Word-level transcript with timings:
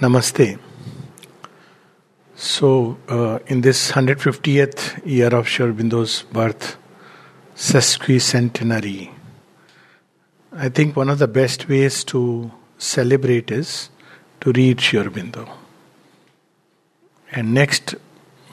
Namaste. 0.00 0.56
So, 2.36 2.98
uh, 3.08 3.40
in 3.48 3.62
this 3.62 3.90
150th 3.90 5.04
year 5.04 5.34
of 5.34 5.48
Sri 5.48 5.66
Aurobindo's 5.66 6.22
birth, 6.22 6.76
sesquicentenary, 7.56 9.10
I 10.52 10.68
think 10.68 10.94
one 10.94 11.10
of 11.10 11.18
the 11.18 11.26
best 11.26 11.68
ways 11.68 12.04
to 12.04 12.52
celebrate 12.78 13.50
is 13.50 13.90
to 14.40 14.52
read 14.52 14.80
Sri 14.80 15.00
Aurobindo. 15.00 15.50
And 17.32 17.52
next 17.52 17.96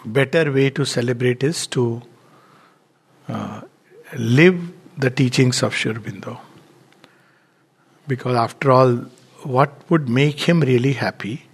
better 0.04 0.52
way 0.52 0.71
to 0.71 0.84
celebrate 0.84 1.43
is 1.43 1.68
to 1.68 2.02
uh, 3.30 3.62
live 4.18 4.73
the 4.98 5.12
teachings 5.12 5.62
of 5.62 5.75
Sri 5.75 5.93
Aurobindo. 5.93 6.39
Because 8.07 8.36
after 8.36 8.71
all, 8.71 9.05
what 9.46 9.89
would 9.89 10.09
make 10.09 10.48
him 10.50 10.62
really 10.62 10.93
happy 10.93 11.45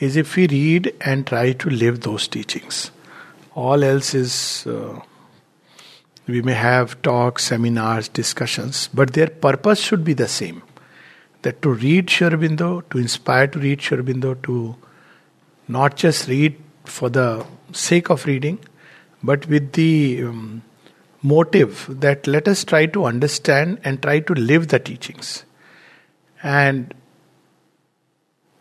is 0.00 0.16
if 0.16 0.34
we 0.36 0.46
read 0.48 0.92
and 1.00 1.26
try 1.26 1.52
to 1.52 1.70
live 1.70 2.00
those 2.00 2.26
teachings. 2.26 2.90
All 3.54 3.84
else 3.84 4.14
is, 4.14 4.66
uh, 4.66 5.00
we 6.26 6.42
may 6.42 6.54
have 6.54 7.00
talks, 7.02 7.44
seminars, 7.44 8.08
discussions, 8.08 8.88
but 8.92 9.12
their 9.12 9.28
purpose 9.28 9.78
should 9.78 10.04
be 10.04 10.12
the 10.12 10.26
same. 10.26 10.62
That 11.42 11.62
to 11.62 11.74
read 11.74 12.10
Sri 12.10 12.28
Aurobindo, 12.28 12.82
to 12.90 12.98
inspire 12.98 13.46
to 13.48 13.58
read 13.58 13.80
Sri 13.80 13.98
Aurobindo, 13.98 14.42
to 14.42 14.74
not 15.68 15.96
just 15.96 16.26
read 16.28 16.56
for 16.84 17.08
the 17.08 17.46
sake 17.72 18.10
of 18.10 18.26
reading, 18.26 18.58
but 19.22 19.46
with 19.46 19.72
the 19.72 20.24
um, 20.24 20.62
motive 21.22 21.86
that 21.88 22.26
let 22.26 22.48
us 22.48 22.64
try 22.64 22.86
to 22.86 23.04
understand 23.04 23.80
and 23.84 24.02
try 24.02 24.20
to 24.20 24.34
live 24.34 24.68
the 24.68 24.78
teachings. 24.78 25.44
And 26.42 26.92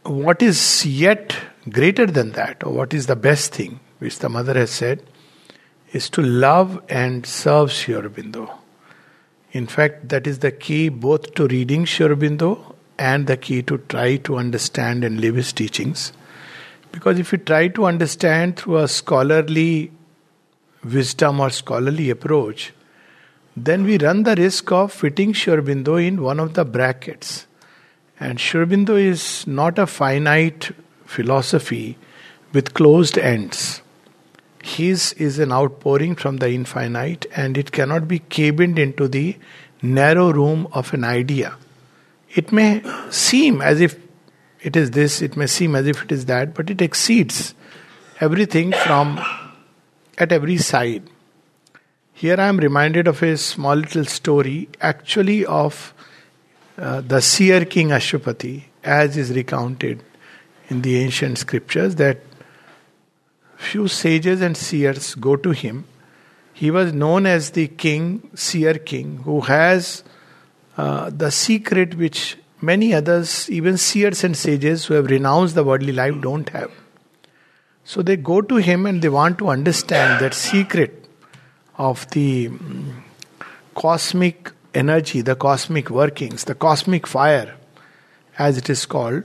what 0.03 0.41
is 0.41 0.85
yet 0.85 1.35
greater 1.69 2.05
than 2.05 2.31
that, 2.33 2.63
or 2.63 2.73
what 2.73 2.93
is 2.93 3.07
the 3.07 3.15
best 3.15 3.53
thing, 3.53 3.79
which 3.99 4.19
the 4.19 4.29
mother 4.29 4.53
has 4.53 4.71
said, 4.71 5.01
is 5.91 6.09
to 6.09 6.21
love 6.21 6.81
and 6.89 7.25
serve 7.25 7.71
Sri 7.71 7.93
Aurobindo. 7.93 8.51
In 9.51 9.67
fact, 9.67 10.09
that 10.09 10.27
is 10.27 10.39
the 10.39 10.51
key 10.51 10.89
both 10.89 11.35
to 11.35 11.47
reading 11.47 11.85
Sri 11.85 12.07
Aurobindo 12.07 12.75
and 12.97 13.27
the 13.27 13.37
key 13.37 13.61
to 13.63 13.77
try 13.77 14.17
to 14.17 14.37
understand 14.37 15.03
and 15.03 15.21
live 15.21 15.35
his 15.35 15.53
teachings. 15.53 16.11
Because 16.91 17.19
if 17.19 17.31
you 17.31 17.37
try 17.37 17.67
to 17.69 17.85
understand 17.85 18.57
through 18.57 18.77
a 18.77 18.87
scholarly 18.87 19.91
wisdom 20.83 21.39
or 21.39 21.49
scholarly 21.49 22.09
approach, 22.09 22.73
then 23.55 23.83
we 23.83 23.97
run 23.99 24.23
the 24.23 24.35
risk 24.35 24.71
of 24.71 24.91
fitting 24.91 25.33
Sri 25.33 25.53
Aurobindo 25.53 26.03
in 26.03 26.21
one 26.21 26.39
of 26.39 26.55
the 26.55 26.65
brackets. 26.65 27.47
And 28.19 28.37
Aurobindo 28.37 28.95
is 28.95 29.45
not 29.47 29.79
a 29.79 29.87
finite 29.87 30.71
philosophy 31.05 31.97
with 32.53 32.73
closed 32.73 33.17
ends. 33.17 33.81
His 34.63 35.13
is 35.13 35.39
an 35.39 35.51
outpouring 35.51 36.15
from 36.15 36.37
the 36.37 36.49
infinite, 36.49 37.25
and 37.35 37.57
it 37.57 37.71
cannot 37.71 38.07
be 38.07 38.19
cabined 38.19 38.79
into 38.79 39.07
the 39.07 39.35
narrow 39.81 40.31
room 40.31 40.67
of 40.71 40.93
an 40.93 41.03
idea. 41.03 41.55
It 42.33 42.51
may 42.51 42.81
seem 43.09 43.61
as 43.61 43.81
if 43.81 43.97
it 44.61 44.75
is 44.77 44.91
this, 44.91 45.21
it 45.21 45.35
may 45.35 45.47
seem 45.47 45.75
as 45.75 45.85
if 45.85 46.03
it 46.03 46.11
is 46.11 46.25
that, 46.27 46.53
but 46.53 46.69
it 46.69 46.81
exceeds 46.81 47.53
everything 48.21 48.71
from 48.71 49.19
at 50.17 50.31
every 50.31 50.57
side. 50.57 51.03
Here 52.13 52.39
I 52.39 52.47
am 52.47 52.57
reminded 52.57 53.07
of 53.07 53.21
a 53.21 53.35
small 53.35 53.75
little 53.75 54.05
story, 54.05 54.69
actually 54.79 55.45
of 55.45 55.93
uh, 56.77 57.01
the 57.01 57.21
seer 57.21 57.65
king 57.65 57.89
Ashwapati, 57.89 58.63
as 58.83 59.17
is 59.17 59.31
recounted 59.31 60.03
in 60.69 60.81
the 60.81 60.97
ancient 60.97 61.37
scriptures, 61.37 61.95
that 61.95 62.19
few 63.57 63.87
sages 63.87 64.41
and 64.41 64.57
seers 64.57 65.15
go 65.15 65.35
to 65.35 65.51
him. 65.51 65.85
He 66.53 66.71
was 66.71 66.93
known 66.93 67.25
as 67.25 67.51
the 67.51 67.67
king, 67.67 68.29
seer 68.35 68.75
king, 68.75 69.17
who 69.19 69.41
has 69.41 70.03
uh, 70.77 71.09
the 71.09 71.31
secret 71.31 71.95
which 71.95 72.37
many 72.61 72.93
others, 72.93 73.49
even 73.49 73.77
seers 73.77 74.23
and 74.23 74.35
sages 74.35 74.85
who 74.85 74.93
have 74.95 75.05
renounced 75.05 75.55
the 75.55 75.63
worldly 75.63 75.93
life, 75.93 76.19
don't 76.21 76.49
have. 76.49 76.71
So 77.83 78.01
they 78.01 78.15
go 78.15 78.41
to 78.41 78.55
him 78.55 78.85
and 78.85 79.01
they 79.01 79.09
want 79.09 79.37
to 79.39 79.49
understand 79.49 80.21
that 80.21 80.33
secret 80.33 81.05
of 81.77 82.09
the 82.11 82.49
mm, 82.49 82.93
cosmic 83.75 84.51
energy, 84.73 85.21
the 85.21 85.35
cosmic 85.35 85.89
workings, 85.89 86.45
the 86.45 86.55
cosmic 86.55 87.07
fire, 87.07 87.55
as 88.37 88.57
it 88.57 88.69
is 88.69 88.85
called. 88.85 89.23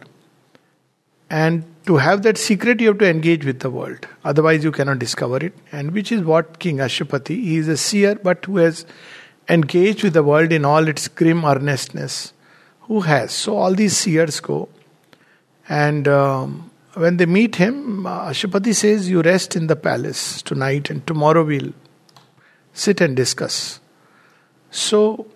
And 1.30 1.64
to 1.86 1.96
have 1.96 2.22
that 2.22 2.38
secret, 2.38 2.80
you 2.80 2.88
have 2.88 2.98
to 2.98 3.08
engage 3.08 3.44
with 3.44 3.60
the 3.60 3.70
world. 3.70 4.06
Otherwise, 4.24 4.64
you 4.64 4.72
cannot 4.72 4.98
discover 4.98 5.38
it. 5.38 5.54
And 5.72 5.92
which 5.92 6.10
is 6.10 6.22
what 6.22 6.58
King 6.58 6.78
Ashwapati, 6.78 7.42
he 7.42 7.56
is 7.56 7.68
a 7.68 7.76
seer, 7.76 8.14
but 8.14 8.44
who 8.44 8.58
has 8.58 8.86
engaged 9.48 10.02
with 10.02 10.12
the 10.12 10.22
world 10.22 10.52
in 10.52 10.64
all 10.64 10.88
its 10.88 11.08
grim 11.08 11.44
earnestness 11.44 12.32
who 12.82 13.00
has. 13.02 13.32
So 13.32 13.56
all 13.56 13.74
these 13.74 13.96
seers 13.96 14.40
go, 14.40 14.68
and 15.68 16.08
um, 16.08 16.70
when 16.94 17.18
they 17.18 17.26
meet 17.26 17.56
him, 17.56 18.04
Ashwapati 18.04 18.74
says, 18.74 19.08
You 19.08 19.22
rest 19.22 19.54
in 19.54 19.66
the 19.66 19.76
palace 19.76 20.42
tonight, 20.42 20.90
and 20.90 21.06
tomorrow 21.06 21.44
we'll 21.44 21.72
sit 22.72 23.00
and 23.00 23.14
discuss. 23.14 23.80
So, 24.70 25.26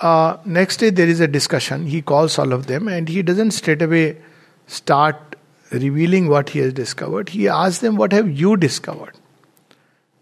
uh, 0.00 0.36
next 0.44 0.78
day 0.78 0.90
there 0.90 1.08
is 1.08 1.20
a 1.20 1.28
discussion. 1.28 1.86
He 1.86 2.02
calls 2.02 2.38
all 2.38 2.52
of 2.52 2.66
them, 2.66 2.88
and 2.88 3.08
he 3.08 3.22
doesn't 3.22 3.52
straight 3.52 3.82
away 3.82 4.18
start 4.66 5.36
revealing 5.70 6.28
what 6.28 6.50
he 6.50 6.58
has 6.60 6.72
discovered. 6.72 7.30
He 7.30 7.48
asks 7.48 7.80
them, 7.80 7.96
What 7.96 8.12
have 8.12 8.30
you 8.30 8.56
discovered? 8.56 9.14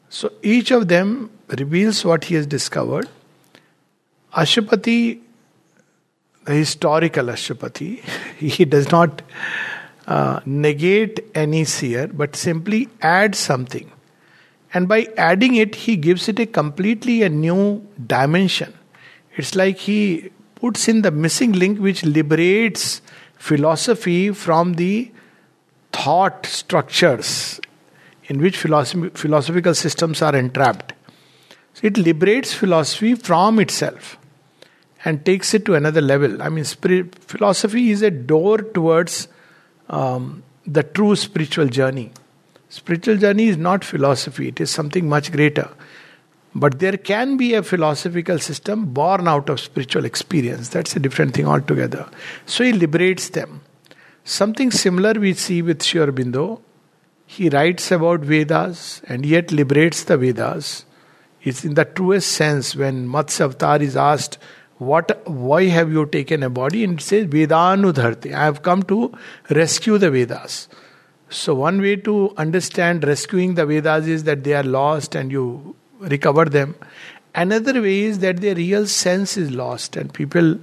So, 0.08 0.32
each 0.42 0.70
of 0.70 0.88
them 0.88 1.30
reveals 1.48 2.04
what 2.04 2.24
he 2.24 2.34
has 2.36 2.46
discovered. 2.46 3.08
Ashwapati 4.32 5.20
the 6.44 6.54
historical 6.54 7.26
Ashwapati, 7.26 7.98
he 8.38 8.64
does 8.64 8.90
not 8.90 9.22
uh, 10.06 10.40
negate 10.44 11.20
any 11.34 11.64
seer, 11.64 12.06
but 12.08 12.36
simply 12.36 12.88
add 13.00 13.34
something. 13.34 13.90
And 14.72 14.88
by 14.88 15.08
adding 15.16 15.54
it, 15.54 15.74
he 15.74 15.96
gives 15.96 16.28
it 16.28 16.38
a 16.38 16.46
completely 16.46 17.22
a 17.22 17.28
new 17.28 17.86
dimension. 18.06 18.74
It's 19.36 19.54
like 19.54 19.78
he 19.78 20.30
puts 20.54 20.88
in 20.88 21.02
the 21.02 21.10
missing 21.10 21.52
link 21.52 21.78
which 21.78 22.04
liberates 22.04 23.02
philosophy 23.36 24.30
from 24.30 24.74
the 24.74 25.10
thought 25.92 26.46
structures 26.46 27.60
in 28.26 28.40
which 28.40 28.56
philosophical 28.56 29.74
systems 29.74 30.22
are 30.22 30.34
entrapped. 30.34 30.94
So 31.74 31.86
it 31.88 31.98
liberates 31.98 32.54
philosophy 32.54 33.14
from 33.14 33.58
itself 33.58 34.16
and 35.04 35.24
takes 35.24 35.52
it 35.52 35.64
to 35.66 35.74
another 35.74 36.00
level. 36.00 36.40
I 36.42 36.48
mean, 36.48 36.64
spirit, 36.64 37.14
philosophy 37.16 37.90
is 37.90 38.02
a 38.02 38.10
door 38.10 38.58
towards 38.58 39.28
um, 39.90 40.42
the 40.66 40.82
true 40.82 41.14
spiritual 41.16 41.66
journey. 41.66 42.10
Spiritual 42.70 43.18
journey 43.18 43.48
is 43.48 43.56
not 43.56 43.84
philosophy, 43.84 44.48
it 44.48 44.60
is 44.60 44.70
something 44.70 45.08
much 45.08 45.30
greater. 45.30 45.68
But 46.54 46.78
there 46.78 46.96
can 46.96 47.36
be 47.36 47.54
a 47.54 47.62
philosophical 47.62 48.38
system 48.38 48.86
born 48.86 49.26
out 49.26 49.48
of 49.48 49.58
spiritual 49.58 50.04
experience. 50.04 50.68
That's 50.68 50.94
a 50.94 51.00
different 51.00 51.34
thing 51.34 51.46
altogether. 51.46 52.08
So 52.46 52.62
he 52.64 52.72
liberates 52.72 53.30
them. 53.30 53.62
Something 54.22 54.70
similar 54.70 55.14
we 55.14 55.34
see 55.34 55.62
with 55.62 55.82
Sri 55.82 56.00
Aurobindo. 56.00 56.60
He 57.26 57.48
writes 57.48 57.90
about 57.90 58.20
Vedas 58.20 59.02
and 59.08 59.26
yet 59.26 59.50
liberates 59.50 60.04
the 60.04 60.16
Vedas. 60.16 60.84
It's 61.42 61.64
in 61.64 61.74
the 61.74 61.84
truest 61.84 62.32
sense 62.32 62.76
when 62.76 63.08
Matsya 63.08 63.46
Avatar 63.46 63.82
is 63.82 63.96
asked, 63.96 64.38
what 64.78 65.22
why 65.28 65.64
have 65.66 65.92
you 65.92 66.04
taken 66.06 66.42
a 66.42 66.50
body 66.50 66.82
and 66.82 66.98
it 66.98 67.02
says 67.02 67.26
vedanudharti 67.26 68.32
i 68.34 68.44
have 68.44 68.62
come 68.62 68.82
to 68.82 69.12
rescue 69.50 69.98
the 69.98 70.10
vedas 70.10 70.68
so 71.28 71.54
one 71.54 71.80
way 71.80 71.94
to 71.94 72.34
understand 72.36 73.04
rescuing 73.04 73.54
the 73.54 73.64
vedas 73.64 74.08
is 74.08 74.24
that 74.24 74.42
they 74.42 74.52
are 74.52 74.64
lost 74.64 75.14
and 75.14 75.30
you 75.30 75.76
recover 76.08 76.44
them 76.44 76.74
another 77.34 77.80
way 77.80 78.00
is 78.02 78.20
that 78.20 78.40
their 78.40 78.54
real 78.54 78.86
sense 78.86 79.36
is 79.36 79.50
lost 79.50 79.96
and 79.96 80.12
people 80.12 80.54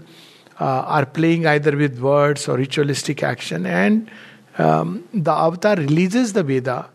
uh, 0.59 0.81
are 0.97 1.05
playing 1.05 1.45
either 1.45 1.75
with 1.75 1.99
words 1.99 2.47
or 2.47 2.57
ritualistic 2.57 3.23
action 3.23 3.65
and 3.65 4.09
um, 4.57 5.03
the 5.13 5.31
avatar 5.31 5.75
releases 5.75 6.33
the 6.33 6.43
veda 6.43 6.89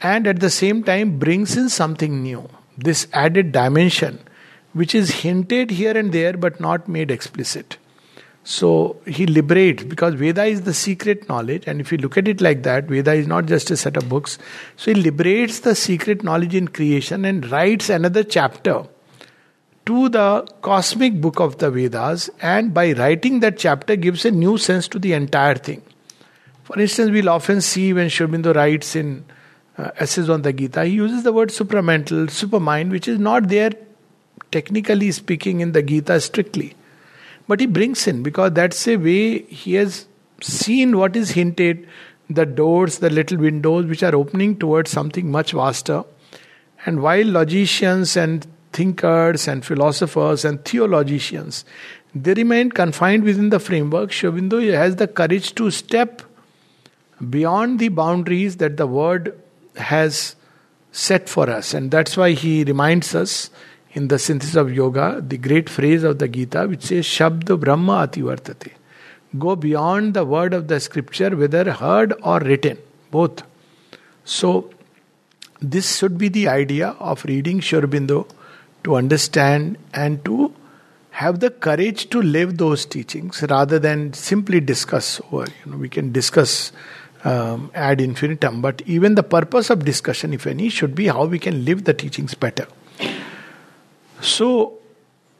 and 0.00 0.26
at 0.26 0.40
the 0.40 0.50
same 0.50 0.82
time 0.82 1.18
brings 1.18 1.56
in 1.56 1.68
something 1.68 2.22
new 2.22 2.48
this 2.76 3.06
added 3.12 3.52
dimension 3.52 4.18
which 4.74 4.94
is 4.94 5.10
hinted 5.22 5.70
here 5.70 5.96
and 5.96 6.12
there 6.12 6.36
but 6.36 6.60
not 6.60 6.88
made 6.88 7.10
explicit. 7.10 7.78
So 8.46 8.96
he 9.06 9.26
liberates 9.26 9.82
because 9.82 10.14
Veda 10.14 10.44
is 10.44 10.62
the 10.62 10.74
secret 10.74 11.28
knowledge, 11.28 11.64
and 11.66 11.80
if 11.80 11.90
you 11.90 11.96
look 11.98 12.18
at 12.18 12.28
it 12.28 12.42
like 12.42 12.62
that, 12.64 12.84
Veda 12.84 13.14
is 13.14 13.26
not 13.26 13.46
just 13.46 13.70
a 13.70 13.76
set 13.76 13.96
of 13.96 14.08
books. 14.08 14.38
So 14.76 14.92
he 14.92 15.00
liberates 15.00 15.60
the 15.60 15.74
secret 15.74 16.22
knowledge 16.22 16.54
in 16.54 16.68
creation 16.68 17.24
and 17.24 17.50
writes 17.50 17.88
another 17.88 18.22
chapter 18.22 18.84
to 19.86 20.08
the 20.10 20.46
cosmic 20.60 21.20
book 21.20 21.40
of 21.40 21.58
the 21.58 21.70
Vedas, 21.70 22.28
and 22.40 22.72
by 22.74 22.92
writing 22.92 23.40
that 23.40 23.58
chapter, 23.58 23.96
gives 23.96 24.24
a 24.24 24.30
new 24.30 24.58
sense 24.58 24.88
to 24.88 24.98
the 24.98 25.14
entire 25.14 25.54
thing. 25.54 25.82
For 26.64 26.78
instance, 26.78 27.10
we'll 27.10 27.28
often 27.28 27.60
see 27.60 27.92
when 27.92 28.08
Sri 28.08 28.26
Aurobindo 28.26 28.54
writes 28.54 28.94
in 28.96 29.24
uh, 29.76 29.90
essays 29.98 30.28
on 30.28 30.42
the 30.42 30.52
Gita, 30.52 30.84
he 30.84 30.92
uses 30.92 31.22
the 31.22 31.32
word 31.32 31.48
supramental, 31.48 32.26
supermind, 32.28 32.90
which 32.90 33.08
is 33.08 33.18
not 33.18 33.48
there 33.48 33.72
technically 34.50 35.10
speaking 35.12 35.60
in 35.60 35.72
the 35.72 35.82
Gita 35.82 36.20
strictly. 36.20 36.74
But 37.46 37.60
he 37.60 37.66
brings 37.66 38.06
in 38.06 38.22
because 38.22 38.52
that's 38.52 38.86
a 38.88 38.96
way 38.96 39.42
he 39.42 39.74
has 39.74 40.06
seen 40.40 40.96
what 40.96 41.16
is 41.16 41.32
hinted 41.32 41.86
the 42.30 42.46
doors, 42.46 42.98
the 42.98 43.10
little 43.10 43.38
windows 43.38 43.84
which 43.86 44.02
are 44.02 44.14
opening 44.14 44.58
towards 44.58 44.90
something 44.90 45.30
much 45.30 45.52
vaster. 45.52 46.04
And 46.86 47.02
while 47.02 47.26
logicians 47.26 48.16
and 48.16 48.46
thinkers 48.72 49.46
and 49.46 49.64
philosophers 49.64 50.44
and 50.44 50.64
theologians 50.64 51.64
they 52.14 52.34
remain 52.34 52.70
confined 52.70 53.24
within 53.24 53.50
the 53.50 53.58
framework, 53.58 54.12
Sri 54.12 54.68
has 54.68 54.96
the 54.96 55.08
courage 55.08 55.54
to 55.56 55.70
step 55.70 56.22
beyond 57.28 57.80
the 57.80 57.88
boundaries 57.88 58.58
that 58.58 58.76
the 58.76 58.86
word 58.86 59.36
has 59.76 60.36
set 60.92 61.28
for 61.28 61.50
us. 61.50 61.74
And 61.74 61.90
that's 61.90 62.16
why 62.16 62.30
he 62.30 62.62
reminds 62.62 63.14
us 63.14 63.50
in 63.94 64.08
the 64.08 64.18
synthesis 64.18 64.56
of 64.56 64.72
yoga 64.72 65.20
the 65.26 65.38
great 65.38 65.70
phrase 65.70 66.02
of 66.02 66.18
the 66.18 66.28
Gita 66.28 66.66
which 66.66 66.82
says 66.82 67.06
Shabda 67.06 67.58
Brahma 67.58 68.08
Ativartate. 68.08 68.72
Go 69.38 69.56
beyond 69.56 70.14
the 70.14 70.24
word 70.24 70.54
of 70.54 70.68
the 70.68 70.78
scripture, 70.78 71.34
whether 71.36 71.72
heard 71.72 72.12
or 72.22 72.38
written, 72.40 72.78
both. 73.10 73.42
So, 74.24 74.70
this 75.60 75.96
should 75.98 76.18
be 76.18 76.28
the 76.28 76.46
idea 76.48 76.90
of 77.00 77.24
reading 77.24 77.60
Sri 77.60 77.80
Aurobindo 77.80 78.28
to 78.84 78.94
understand 78.94 79.76
and 79.92 80.24
to 80.24 80.54
have 81.10 81.40
the 81.40 81.50
courage 81.50 82.10
to 82.10 82.22
live 82.22 82.58
those 82.58 82.84
teachings 82.84 83.42
rather 83.48 83.78
than 83.78 84.12
simply 84.12 84.60
discuss 84.60 85.20
over. 85.32 85.46
You 85.64 85.72
know, 85.72 85.78
we 85.78 85.88
can 85.88 86.12
discuss 86.12 86.70
um, 87.24 87.70
ad 87.74 88.00
infinitum, 88.00 88.60
but 88.60 88.82
even 88.86 89.14
the 89.14 89.22
purpose 89.22 89.70
of 89.70 89.84
discussion, 89.84 90.32
if 90.32 90.46
any, 90.46 90.68
should 90.68 90.94
be 90.94 91.06
how 91.06 91.24
we 91.24 91.38
can 91.38 91.64
live 91.64 91.84
the 91.84 91.94
teachings 91.94 92.34
better. 92.34 92.66
So, 94.24 94.78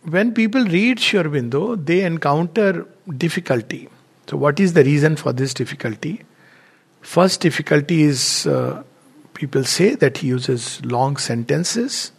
when 0.03 0.33
people 0.35 0.65
read 0.65 1.01
Sri 1.01 1.41
they 1.77 2.05
encounter 2.05 2.87
difficulty. 3.17 3.89
So, 4.27 4.37
what 4.37 4.61
is 4.61 4.75
the 4.75 4.85
reason 4.85 5.17
for 5.17 5.33
this 5.33 5.55
difficulty? 5.55 6.23
First 7.01 7.41
difficulty 7.41 8.03
is 8.03 8.47
uh, 8.47 8.83
people 9.33 9.65
say 9.65 9.95
that 9.95 10.19
he 10.19 10.29
uses 10.29 10.85
long 10.85 11.17
sentences 11.17 12.13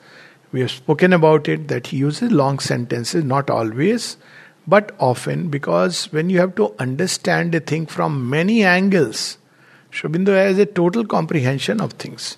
we 0.55 0.61
have 0.61 0.71
spoken 0.71 1.11
about 1.11 1.49
it 1.49 1.67
that 1.67 1.87
he 1.87 1.97
uses 1.97 2.31
long 2.31 2.59
sentences, 2.59 3.25
not 3.25 3.49
always, 3.49 4.15
but 4.65 4.95
often, 4.99 5.49
because 5.49 6.05
when 6.13 6.29
you 6.29 6.39
have 6.39 6.55
to 6.55 6.73
understand 6.79 7.53
a 7.55 7.59
thing 7.59 7.85
from 7.85 8.29
many 8.29 8.63
angles, 8.63 9.37
Sri 9.91 10.09
has 10.27 10.57
a 10.57 10.65
total 10.65 11.03
comprehension 11.03 11.81
of 11.81 11.91
things. 11.93 12.37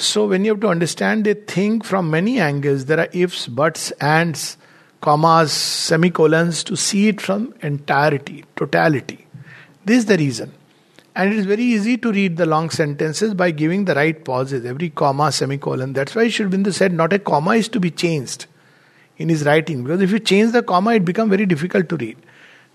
So, 0.00 0.28
when 0.28 0.44
you 0.44 0.52
have 0.52 0.60
to 0.60 0.68
understand 0.68 1.26
a 1.26 1.34
thing 1.34 1.80
from 1.80 2.08
many 2.08 2.38
angles, 2.38 2.84
there 2.84 3.00
are 3.00 3.08
ifs, 3.12 3.48
buts, 3.48 3.90
ands, 4.00 4.56
commas, 5.00 5.50
semicolons 5.50 6.62
to 6.64 6.76
see 6.76 7.08
it 7.08 7.20
from 7.20 7.52
entirety, 7.62 8.44
totality. 8.54 9.26
This 9.84 9.98
is 9.98 10.06
the 10.06 10.16
reason. 10.16 10.52
And 11.16 11.32
it 11.32 11.36
is 11.36 11.46
very 11.46 11.64
easy 11.64 11.96
to 11.96 12.12
read 12.12 12.36
the 12.36 12.46
long 12.46 12.70
sentences 12.70 13.34
by 13.34 13.50
giving 13.50 13.86
the 13.86 13.96
right 13.96 14.24
pauses, 14.24 14.64
every 14.64 14.90
comma, 14.90 15.32
semicolon. 15.32 15.94
That's 15.94 16.14
why 16.14 16.26
Aurobindo 16.26 16.72
said 16.72 16.92
not 16.92 17.12
a 17.12 17.18
comma 17.18 17.56
is 17.56 17.68
to 17.70 17.80
be 17.80 17.90
changed 17.90 18.46
in 19.16 19.28
his 19.28 19.44
writing. 19.44 19.82
Because 19.82 20.00
if 20.00 20.12
you 20.12 20.20
change 20.20 20.52
the 20.52 20.62
comma, 20.62 20.92
it 20.92 21.04
becomes 21.04 21.30
very 21.30 21.44
difficult 21.44 21.88
to 21.88 21.96
read. 21.96 22.18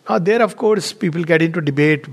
Now, 0.10 0.20
there, 0.20 0.42
of 0.42 0.58
course, 0.58 0.92
people 0.92 1.24
get 1.24 1.42
into 1.42 1.62
debate. 1.62 2.06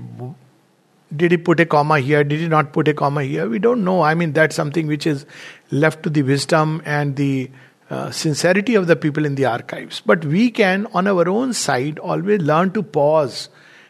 Did 1.15 1.31
he 1.31 1.37
put 1.37 1.59
a 1.59 1.65
comma 1.65 1.99
here? 1.99 2.23
Did 2.23 2.39
he 2.39 2.47
not 2.47 2.71
put 2.73 2.87
a 2.87 2.93
comma 2.93 3.23
here? 3.23 3.49
We 3.49 3.59
don't 3.59 3.83
know. 3.83 4.01
I 4.01 4.15
mean, 4.15 4.33
that's 4.33 4.55
something 4.55 4.87
which 4.87 5.05
is 5.05 5.25
left 5.69 6.03
to 6.03 6.09
the 6.09 6.21
wisdom 6.23 6.81
and 6.85 7.15
the 7.15 7.51
uh, 7.89 8.09
sincerity 8.11 8.75
of 8.75 8.87
the 8.87 8.95
people 8.95 9.25
in 9.25 9.35
the 9.35 9.45
archives. 9.45 10.01
But 10.05 10.23
we 10.23 10.49
can, 10.49 10.87
on 10.93 11.07
our 11.07 11.27
own 11.27 11.53
side, 11.53 11.99
always 11.99 12.41
learn 12.41 12.71
to 12.71 12.83
pause. 12.83 13.49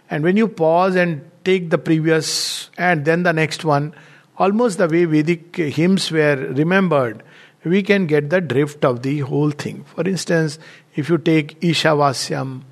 And 0.09 0.23
when 0.23 0.37
you 0.37 0.47
pause 0.47 0.95
and 0.95 1.29
take 1.43 1.69
the 1.69 1.77
previous 1.77 2.69
and 2.77 3.05
then 3.05 3.23
the 3.23 3.33
next 3.33 3.63
one, 3.63 3.93
almost 4.37 4.79
the 4.79 4.87
way 4.87 5.05
Vedic 5.05 5.55
hymns 5.55 6.11
were 6.11 6.35
remembered, 6.35 7.23
we 7.63 7.83
can 7.83 8.07
get 8.07 8.31
the 8.31 8.41
drift 8.41 8.83
of 8.83 9.03
the 9.03 9.19
whole 9.19 9.51
thing. 9.51 9.83
For 9.83 10.07
instance, 10.07 10.57
if 10.95 11.09
you 11.09 11.19
take 11.19 11.59
Ishavasyam, 11.61 12.63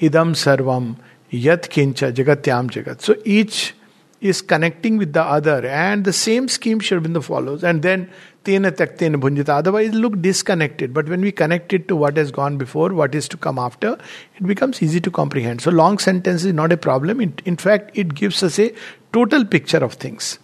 Idam 0.00 0.32
Sarvam, 0.32 0.96
Yat 1.28 1.64
Kincha, 1.64 2.12
Jagatyam 2.12 2.70
Jagat. 2.70 3.02
So 3.02 3.14
each 3.26 3.74
is 4.20 4.42
connecting 4.42 4.98
with 4.98 5.12
the 5.12 5.22
other, 5.22 5.64
and 5.66 6.04
the 6.04 6.12
same 6.12 6.48
scheme 6.48 6.80
Sri 6.80 7.00
follows. 7.20 7.62
And 7.62 7.82
then 7.82 8.10
tena 8.44 8.70
takten 8.72 9.16
bhunjita. 9.16 9.50
Otherwise, 9.50 9.94
look 9.94 10.20
disconnected. 10.20 10.92
But 10.92 11.08
when 11.08 11.20
we 11.20 11.30
connect 11.30 11.72
it 11.72 11.86
to 11.88 11.96
what 11.96 12.16
has 12.16 12.30
gone 12.30 12.58
before, 12.58 12.92
what 12.92 13.14
is 13.14 13.28
to 13.28 13.36
come 13.36 13.58
after, 13.58 13.98
it 14.36 14.46
becomes 14.46 14.82
easy 14.82 15.00
to 15.00 15.10
comprehend. 15.10 15.60
So, 15.60 15.70
long 15.70 15.98
sentence 15.98 16.44
is 16.44 16.52
not 16.52 16.72
a 16.72 16.76
problem. 16.76 17.20
In, 17.20 17.34
in 17.44 17.56
fact, 17.56 17.90
it 17.94 18.14
gives 18.14 18.42
us 18.42 18.58
a 18.58 18.74
total 19.12 19.44
picture 19.44 19.78
of 19.78 19.94
things. 19.94 20.38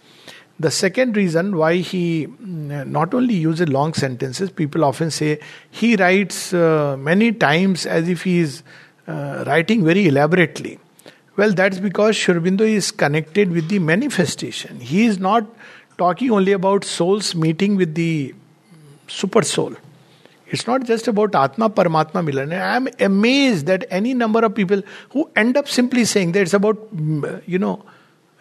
The 0.57 0.71
second 0.71 1.17
reason 1.17 1.57
why 1.57 1.75
he 1.75 2.27
mm, 2.27 2.87
not 2.87 3.13
only 3.13 3.33
uses 3.33 3.67
long 3.67 3.93
sentences, 3.93 4.49
people 4.49 4.85
often 4.85 5.11
say 5.11 5.39
he 5.69 5.97
writes 5.97 6.53
uh, 6.53 6.95
many 6.97 7.33
times 7.33 7.85
as 7.85 8.07
if 8.07 8.23
he 8.23 8.39
is 8.39 8.63
uh, 9.07 9.43
writing 9.45 9.83
very 9.83 10.07
elaborately. 10.07 10.79
Well, 11.37 11.51
that's 11.51 11.79
because 11.79 12.15
Sri 12.15 12.33
Aurobindo 12.33 12.61
is 12.61 12.91
connected 12.91 13.51
with 13.51 13.67
the 13.67 13.79
manifestation. 13.79 14.79
He 14.79 15.05
is 15.05 15.19
not 15.19 15.45
talking 15.97 16.31
only 16.31 16.53
about 16.53 16.85
souls 16.85 17.35
meeting 17.35 17.75
with 17.75 17.95
the 17.95 18.33
super 19.07 19.41
soul. 19.41 19.75
It's 20.47 20.65
not 20.67 20.85
just 20.85 21.07
about 21.07 21.35
Atma 21.35 21.69
Paramatma 21.69 22.23
Milan. 22.23 22.53
I 22.53 22.75
am 22.77 22.87
amazed 22.99 23.65
that 23.65 23.85
any 23.89 24.13
number 24.13 24.45
of 24.45 24.55
people 24.55 24.81
who 25.09 25.29
end 25.35 25.57
up 25.57 25.67
simply 25.67 26.05
saying 26.05 26.31
that 26.33 26.43
it's 26.43 26.53
about, 26.53 26.77
you 27.45 27.59
know, 27.59 27.83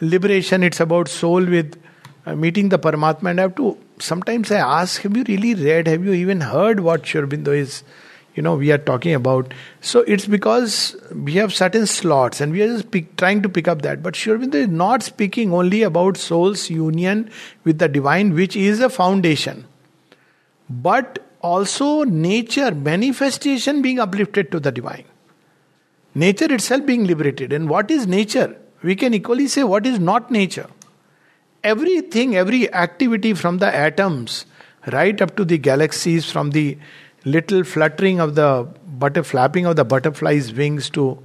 liberation, 0.01 0.63
it's 0.63 0.81
about 0.81 1.09
soul 1.09 1.45
with 1.45 1.81
uh, 2.27 2.37
meeting 2.37 2.69
the 2.69 2.79
Paramatma. 2.79 3.31
And 3.31 3.41
I 3.41 3.43
have 3.43 3.57
to, 3.57 3.77
sometimes 3.99 4.53
I 4.53 4.59
ask, 4.59 5.03
have 5.03 5.17
you 5.17 5.25
really 5.27 5.55
read, 5.55 5.89
have 5.89 6.05
you 6.05 6.13
even 6.13 6.43
heard 6.43 6.81
what 6.81 7.07
Sri 7.07 7.23
Aurobindo 7.23 7.57
is 7.57 7.83
you 8.35 8.43
know 8.43 8.57
we 8.57 8.73
are 8.73 8.79
talking 8.79 9.15
about. 9.15 9.53
So 9.81 10.01
it's 10.01 10.27
because 10.27 10.97
we 11.13 11.35
have 11.35 11.55
certain 11.55 11.87
slots 11.87 12.41
and 12.41 12.53
we 12.53 12.63
are 12.63 12.69
just 12.69 12.91
pick, 12.91 13.17
trying 13.17 13.43
to 13.43 13.49
pick 13.49 13.69
up 13.69 13.83
that. 13.83 14.03
But 14.03 14.17
Sri 14.17 14.33
Aurobindo 14.33 14.55
is 14.55 14.69
not 14.69 15.03
speaking 15.03 15.53
only 15.53 15.83
about 15.83 16.17
soul's 16.17 16.71
union 16.71 17.31
with 17.65 17.79
the 17.79 17.89
divine 17.89 18.35
which 18.35 18.57
is 18.57 18.81
a 18.81 18.89
foundation 18.89 19.67
but 20.69 21.19
also 21.41 22.05
nature 22.05 22.75
manifestation 22.75 23.83
being 23.83 23.99
uplifted 23.99 24.51
to 24.51 24.61
the 24.61 24.73
divine. 24.73 25.05
Nature 26.15 26.53
itself 26.53 26.87
being 26.87 27.05
liberated. 27.05 27.53
And 27.53 27.69
what 27.69 27.91
is 27.91 28.07
nature? 28.07 28.57
We 28.83 28.95
can 28.95 29.15
equally 29.15 29.49
say 29.49 29.65
what 29.65 29.87
is 29.87 29.99
not 29.99 30.31
nature. 30.31 30.69
Everything 31.63 32.37
every 32.37 32.73
activity 32.73 33.35
from 33.35 33.59
the 33.59 33.75
atoms 33.75 34.47
right 34.93 35.21
up 35.21 35.35
to 35.37 35.45
the 35.45 35.59
galaxies 35.59 36.31
from 36.31 36.51
the 36.51 36.79
little 37.25 37.65
fluttering 37.65 38.21
of 38.21 38.35
the 38.35 38.69
butter 38.87 39.23
flapping 39.23 39.67
of 39.67 39.77
the 39.77 39.85
butterfly's 39.85 40.53
wings 40.53 40.91
to 40.91 41.19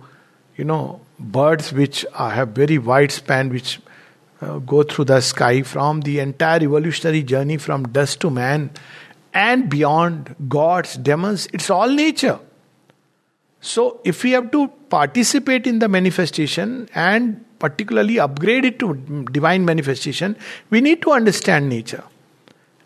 you 0.55 0.63
know 0.63 1.01
birds 1.19 1.71
which 1.73 2.05
have 2.15 2.49
very 2.49 2.77
wide 2.77 3.11
span 3.11 3.49
which 3.49 3.79
uh, 4.41 4.57
go 4.59 4.83
through 4.83 5.05
the 5.05 5.19
sky 5.21 5.61
from 5.61 6.01
the 6.01 6.19
entire 6.19 6.61
evolutionary 6.63 7.23
journey 7.23 7.57
from 7.57 7.83
dust 7.89 8.19
to 8.21 8.29
man 8.29 8.69
and 9.33 9.69
beyond 9.69 10.35
gods 10.47 10.95
demons 10.95 11.47
it's 11.53 11.69
all 11.69 11.89
nature. 11.89 12.39
So 13.61 13.99
if 14.05 14.23
we 14.23 14.31
have 14.31 14.51
to 14.51 14.69
participate 14.89 15.67
in 15.67 15.79
the 15.79 15.89
manifestation 15.89 16.87
and 16.95 17.43
particularly 17.59 18.17
upgrade 18.17 18.63
it 18.63 18.79
to 18.79 18.93
divine 19.33 19.65
manifestation 19.65 20.37
we 20.69 20.79
need 20.79 21.01
to 21.01 21.11
understand 21.11 21.67
nature 21.67 22.03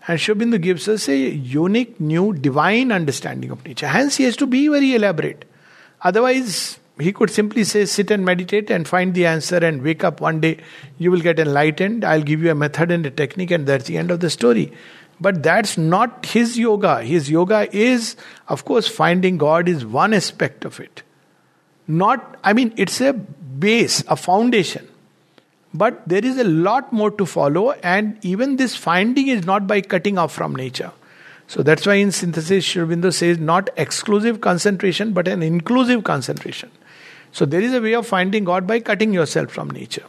and 0.08 0.20
Sri 0.20 0.36
Aurobindo 0.36 0.62
gives 0.62 0.88
us 0.88 1.08
a 1.08 1.18
unique, 1.18 2.00
new, 2.00 2.34
divine 2.34 2.92
understanding 2.92 3.52
of 3.52 3.66
nature. 3.66 3.88
Hence, 3.88 4.18
he 4.18 4.26
has 4.26 4.36
to 4.38 4.48
be 4.48 4.68
very 4.68 4.96
elaborate. 4.96 5.46
Otherwise, 6.02 6.80
he 7.00 7.14
could 7.14 7.30
simply 7.30 7.64
say, 7.64 7.86
sit 7.86 8.12
and 8.12 8.26
meditate 8.26 8.70
and 8.70 8.88
find 8.88 9.14
the 9.14 9.26
answer 9.26 9.58
and 9.58 9.82
wake 9.82 10.04
up 10.04 10.20
one 10.20 10.42
day. 10.42 10.58
You 10.98 11.10
will 11.10 11.22
get 11.22 11.40
enlightened. 11.40 12.04
I'll 12.04 12.22
give 12.22 12.42
you 12.44 12.52
a 12.52 12.56
method 12.56 12.92
and 12.92 13.06
a 13.06 13.12
technique, 13.12 13.52
and 13.52 13.66
that's 13.66 13.86
the 13.86 13.98
end 13.98 14.12
of 14.12 14.20
the 14.20 14.30
story. 14.30 14.74
But 15.22 15.42
that's 15.42 15.78
not 15.78 16.26
his 16.26 16.60
yoga. 16.60 17.02
His 17.02 17.30
yoga 17.30 17.74
is, 17.76 18.18
of 18.50 18.66
course, 18.66 18.88
finding 18.88 19.38
God 19.38 19.70
is 19.70 19.86
one 19.86 20.14
aspect 20.14 20.66
of 20.66 20.80
it. 20.80 21.04
Not, 21.88 22.38
I 22.44 22.54
mean, 22.54 22.74
it's 22.78 23.00
a 23.00 23.14
base, 23.14 24.04
a 24.08 24.16
foundation. 24.16 24.88
But 25.74 26.08
there 26.08 26.24
is 26.24 26.38
a 26.38 26.44
lot 26.44 26.94
more 26.94 27.10
to 27.12 27.26
follow, 27.26 27.72
and 27.72 28.18
even 28.24 28.58
this 28.58 28.76
finding 28.76 29.28
is 29.28 29.46
not 29.46 29.68
by 29.68 29.82
cutting 29.82 30.18
off 30.18 30.32
from 30.32 30.56
nature. 30.56 30.92
So 31.48 31.64
that's 31.64 31.86
why 31.86 31.96
in 31.96 32.12
synthesis, 32.12 32.66
Sri 32.66 32.84
Aurobindo 32.84 33.14
says 33.14 33.40
not 33.40 33.70
exclusive 33.76 34.42
concentration, 34.42 35.14
but 35.14 35.28
an 35.28 35.44
inclusive 35.44 36.04
concentration. 36.04 36.72
So 37.32 37.46
there 37.46 37.62
is 37.62 37.74
a 37.74 37.82
way 37.82 37.94
of 37.94 38.08
finding 38.08 38.44
God 38.44 38.68
by 38.68 38.80
cutting 38.80 39.14
yourself 39.14 39.52
from 39.52 39.70
nature. 39.70 40.06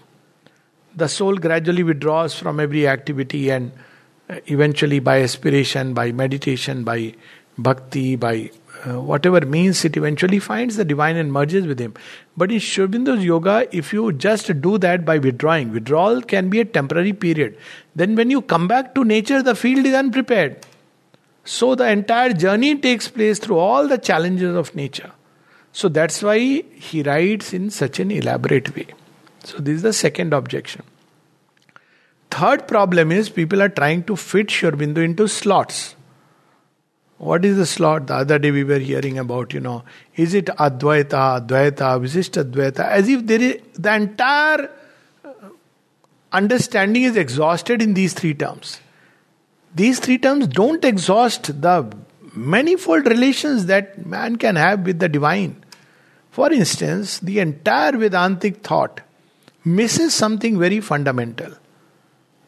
the 0.97 1.09
soul 1.09 1.37
gradually 1.37 1.83
withdraws 1.83 2.35
from 2.35 2.61
every 2.61 2.87
activity 2.87 3.51
and 3.51 3.73
uh, 4.31 4.37
eventually 4.47 5.01
by 5.01 5.23
aspiration, 5.23 5.93
by 5.95 6.13
meditation, 6.13 6.85
by 6.85 7.15
bhakti, 7.59 8.17
by 8.17 8.51
uh, 8.87 9.01
whatever 9.01 9.41
means 9.41 9.85
it 9.85 9.97
eventually 9.97 10.39
finds 10.39 10.77
the 10.77 10.85
divine 10.85 11.17
and 11.17 11.33
merges 11.33 11.67
with 11.67 11.79
him. 11.79 11.95
But 12.37 12.53
in 12.53 12.59
Sri 12.59 12.87
yoga, 13.23 13.67
if 13.73 13.93
you 13.93 14.13
just 14.13 14.61
do 14.61 14.79
that 14.79 15.05
by 15.05 15.19
withdrawing, 15.19 15.73
withdrawal 15.73 16.21
can 16.23 16.51
be 16.51 16.61
a 16.61 16.65
temporary 16.65 17.13
period. 17.13 17.57
Then 17.95 18.15
when 18.15 18.31
you 18.31 18.43
come 18.43 18.69
back 18.69 18.95
to 18.95 19.05
nature, 19.05 19.43
the 19.43 19.55
field 19.55 19.87
is 19.87 19.95
unprepared. 19.95 20.67
So 21.45 21.75
the 21.75 21.89
entire 21.89 22.33
journey 22.33 22.77
takes 22.77 23.09
place 23.09 23.39
through 23.39 23.59
all 23.59 23.87
the 23.89 23.99
challenges 23.99 24.55
of 24.57 24.75
nature. 24.75 25.13
So 25.73 25.89
that's 25.89 26.23
why 26.23 26.39
he 26.39 27.03
writes 27.03 27.53
in 27.53 27.71
such 27.71 27.99
an 28.01 28.11
elaborate 28.11 28.75
way. 28.77 28.87
So 29.45 29.59
this 29.59 29.77
is 29.77 29.83
the 29.83 29.93
second 29.93 30.33
objection. 30.33 30.83
Third 32.31 32.67
problem 32.67 33.13
is 33.13 33.29
people 33.29 33.63
are 33.63 33.69
trying 33.69 34.05
to 34.05 34.17
fit 34.17 34.51
Sri 34.51 34.71
Aurobindo 34.71 35.05
into 35.05 35.29
slots. 35.29 35.95
What 37.19 37.45
is 37.45 37.57
the 37.57 37.67
slot? 37.67 38.09
The 38.09 38.15
other 38.15 38.39
day 38.39 38.51
we 38.51 38.65
were 38.65 38.79
hearing 38.79 39.19
about, 39.19 39.55
you 39.55 39.61
know, 39.61 39.85
is 40.17 40.35
it 40.35 40.47
Advaita, 40.47 41.47
Advaita, 41.47 42.01
Visishta 42.01 42.45
Advaita? 42.45 42.81
As 42.81 43.09
if 43.09 43.27
there 43.27 43.41
is 43.41 43.63
the 43.75 43.95
entire 43.95 44.71
uh, 45.25 45.31
understanding 46.33 47.05
is 47.05 47.17
exhausted 47.17 47.81
in 47.81 47.95
these 47.95 48.13
three 48.13 48.35
terms. 48.35 48.81
These 49.75 50.01
three 50.01 50.19
terms 50.19 50.49
don't 50.49 50.85
exhaust 50.85 51.61
the 51.61 51.93
manifold 52.35 53.07
relations 53.07 53.67
that 53.67 54.05
man 54.05 54.37
can 54.37 54.57
have 54.57 54.81
with 54.81 54.99
the 54.99 55.09
divine. 55.09 55.65
For 56.31 56.53
instance, 56.53 57.21
the 57.21 57.39
entire 57.39 57.93
Vedantic 57.93 58.63
thought 58.65 59.01
misses 59.65 60.15
something 60.15 60.59
very 60.59 60.81
fundamental, 60.81 61.53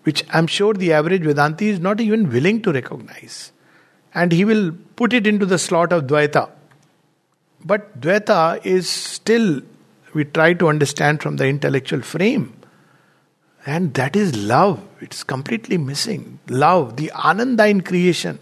which 0.02 0.24
I'm 0.30 0.48
sure 0.48 0.74
the 0.74 0.92
average 0.92 1.22
Vedanti 1.22 1.62
is 1.62 1.78
not 1.78 2.00
even 2.00 2.30
willing 2.30 2.62
to 2.62 2.72
recognize. 2.72 3.52
And 4.16 4.32
he 4.32 4.44
will 4.44 4.72
put 4.96 5.12
it 5.12 5.26
into 5.26 5.46
the 5.46 5.58
slot 5.58 5.92
of 5.92 6.04
Dvaita. 6.04 6.50
But 7.64 8.00
Dvaita 8.00 8.64
is 8.64 8.88
still, 8.88 9.60
we 10.14 10.24
try 10.24 10.54
to 10.54 10.68
understand 10.68 11.20
from 11.22 11.36
the 11.36 11.46
intellectual 11.46 12.00
frame. 12.00 12.54
And 13.66 13.92
that 13.94 14.16
is 14.16 14.34
love. 14.36 14.82
It's 15.00 15.22
completely 15.22 15.76
missing. 15.76 16.38
Love, 16.48 16.96
the 16.96 17.12
Ananda 17.12 17.66
in 17.66 17.82
creation. 17.82 18.38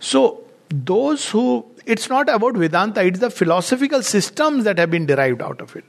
So, 0.00 0.42
those 0.70 1.28
who, 1.28 1.64
it's 1.84 2.08
not 2.08 2.28
about 2.28 2.56
Vedanta, 2.56 3.04
it's 3.04 3.20
the 3.20 3.30
philosophical 3.30 4.02
systems 4.02 4.64
that 4.64 4.78
have 4.78 4.90
been 4.90 5.06
derived 5.06 5.40
out 5.40 5.60
of 5.60 5.76
it. 5.76 5.84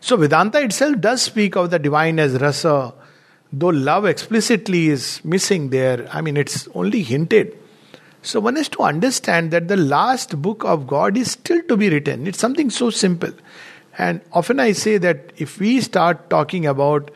So, 0.00 0.16
Vedanta 0.16 0.62
itself 0.62 0.98
does 1.00 1.20
speak 1.20 1.56
of 1.56 1.70
the 1.70 1.78
divine 1.78 2.18
as 2.18 2.40
rasa, 2.40 2.94
though 3.52 3.66
love 3.66 4.06
explicitly 4.06 4.88
is 4.88 5.22
missing 5.24 5.68
there. 5.70 6.08
I 6.10 6.22
mean, 6.22 6.36
it's 6.36 6.68
only 6.74 7.02
hinted. 7.02 7.58
So, 8.24 8.38
one 8.38 8.54
has 8.54 8.68
to 8.70 8.82
understand 8.82 9.50
that 9.50 9.66
the 9.66 9.76
last 9.76 10.40
book 10.40 10.64
of 10.64 10.86
God 10.86 11.16
is 11.16 11.32
still 11.32 11.60
to 11.62 11.76
be 11.76 11.90
written. 11.90 12.28
It's 12.28 12.38
something 12.38 12.70
so 12.70 12.90
simple. 12.90 13.32
And 13.98 14.20
often 14.32 14.60
I 14.60 14.72
say 14.72 14.96
that 14.98 15.32
if 15.36 15.58
we 15.58 15.80
start 15.80 16.30
talking 16.30 16.64
about 16.64 17.10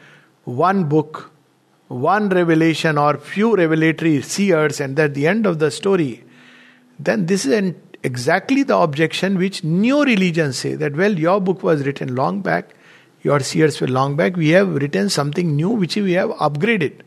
one 0.45 0.89
book, 0.89 1.31
one 1.87 2.29
revelation, 2.29 2.99
or 2.99 3.19
few 3.19 3.55
revelatory 3.57 4.21
seers, 4.23 4.81
and 4.81 4.99
at 4.99 5.15
the 5.15 5.29
end 5.29 5.47
of 5.47 5.61
the 5.61 5.71
story, 5.71 6.25
then 6.99 7.27
this 7.27 7.47
is 7.47 7.53
an, 7.53 7.81
exactly 8.03 8.65
the 8.65 8.77
objection 8.77 9.39
which 9.39 9.63
new 9.63 10.03
religions 10.05 10.59
say 10.59 10.75
that, 10.75 10.97
well, 10.97 11.17
your 11.17 11.41
book 11.41 11.63
was 11.63 11.87
written 11.87 12.17
long 12.17 12.41
back, 12.41 12.75
your 13.23 13.39
seers 13.39 13.81
were 13.81 13.87
long 13.87 14.17
back, 14.17 14.37
we 14.37 14.51
have 14.51 14.75
written 14.75 15.09
something 15.09 15.55
new 15.55 15.71
which 15.71 15.95
we 15.95 16.13
have 16.13 16.31
upgraded. 16.31 17.01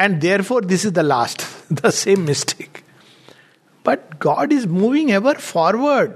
And 0.00 0.20
therefore, 0.20 0.62
this 0.62 0.84
is 0.84 0.92
the 0.92 1.02
last, 1.04 1.46
the 1.70 1.92
same 1.92 2.24
mistake. 2.24 2.84
But 3.88 4.18
God 4.18 4.52
is 4.52 4.66
moving 4.66 5.12
ever 5.12 5.34
forward. 5.34 6.14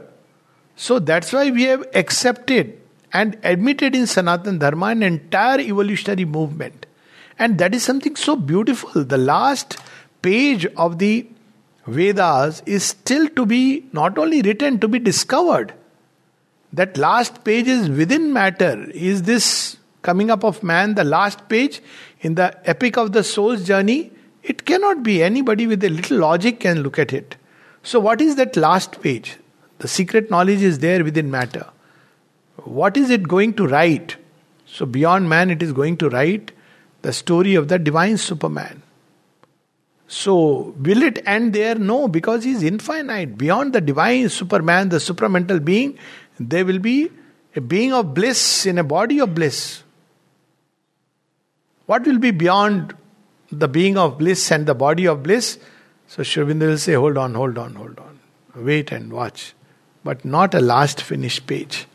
So 0.76 0.99
that's 0.99 1.33
why 1.33 1.50
we 1.50 1.62
have 1.62 1.87
accepted 1.95 2.79
and 3.14 3.38
admitted 3.43 3.95
in 3.95 4.07
Sanatan 4.07 4.59
Dharma 4.59 4.88
an 4.88 5.02
entire 5.02 5.59
evolutionary 5.61 6.26
movement. 6.26 6.85
And 7.38 7.57
that 7.57 7.75
is 7.75 7.83
something 7.83 8.17
so 8.17 8.37
beautiful. 8.37 9.05
The 9.05 9.17
last 9.17 9.79
page 10.21 10.67
of 10.76 10.99
the 10.99 11.26
Vedas 11.87 12.62
is 12.67 12.85
still 12.85 13.26
to 13.41 13.47
be 13.47 13.87
not 13.93 14.19
only 14.19 14.43
written, 14.43 14.79
to 14.81 14.87
be 14.87 14.99
discovered. 14.99 15.73
That 16.75 16.99
last 16.99 17.43
page 17.43 17.69
is 17.69 17.88
within 17.88 18.33
matter. 18.35 18.91
Is 18.91 19.23
this 19.23 19.76
coming 20.02 20.31
up 20.31 20.45
of 20.45 20.62
man 20.62 20.95
the 20.95 21.05
last 21.05 21.49
page 21.49 21.81
in 22.21 22.35
the 22.35 22.49
epic 22.69 22.99
of 22.99 23.12
the 23.12 23.25
soul's 23.25 23.64
journey? 23.64 24.12
It 24.43 24.67
cannot 24.67 25.02
be. 25.02 25.23
Anybody 25.23 25.67
with 25.67 25.83
a 25.85 25.88
little 25.88 26.19
logic 26.19 26.61
can 26.61 26.83
look 26.83 26.99
at 26.99 27.14
it. 27.14 27.37
So, 27.83 27.99
what 27.99 28.21
is 28.21 28.37
that 28.37 28.57
last 28.57 29.01
page? 29.01 29.39
The 29.79 29.89
secret 29.89 30.31
knowledge 30.31 30.62
is 30.62 30.79
there 30.79 31.03
within 31.03 31.31
matter. 31.31 31.67
What 32.65 32.97
is 32.97 33.11
it 33.11 33.27
going 33.27 33.55
to 33.55 33.67
write? 33.67 34.17
So, 34.67 34.87
beyond 34.87 35.29
man, 35.29 35.51
it 35.51 35.62
is 35.62 35.73
going 35.73 35.97
to 35.99 36.09
write 36.09 36.53
the 37.03 37.12
story 37.12 37.57
of 37.57 37.69
the 37.69 37.79
divine 37.79 38.17
Superman. 38.17 38.83
So, 40.07 40.75
will 40.79 41.03
it 41.03 41.27
end 41.27 41.55
there? 41.55 41.75
No, 41.75 42.07
because 42.07 42.45
he 42.45 42.53
is 42.53 42.62
infinite. 42.62 43.37
Beyond 43.37 43.73
the 43.73 43.81
divine 43.81 44.29
Superman, 44.29 44.91
the 44.91 44.99
supramental 44.99 45.65
being, 45.65 45.99
there 46.39 46.65
will 46.65 46.79
be 46.79 47.11
a 47.57 47.61
being 47.61 47.93
of 47.93 48.15
bliss 48.15 48.67
in 48.67 48.79
a 48.79 48.85
body 48.85 49.19
of 49.21 49.35
bliss. 49.35 49.83
What 51.87 52.07
will 52.07 52.19
be 52.19 52.31
beyond 52.31 52.95
the 53.51 53.69
being 53.69 53.99
of 53.99 54.19
bliss 54.19 54.51
and 54.53 54.67
the 54.67 54.75
body 54.75 55.07
of 55.07 55.23
bliss? 55.23 55.59
So 56.12 56.23
Aurobindo 56.23 56.66
will 56.66 56.76
say, 56.76 56.92
hold 56.92 57.16
on, 57.16 57.33
hold 57.33 57.57
on, 57.57 57.75
hold 57.75 57.99
on. 57.99 58.21
Wait 58.54 58.92
and 58.92 59.11
watch. 59.11 59.54
But 60.04 60.26
not 60.26 60.52
a 60.52 60.61
last 60.61 61.00
finished 61.00 61.47
page. 61.47 61.87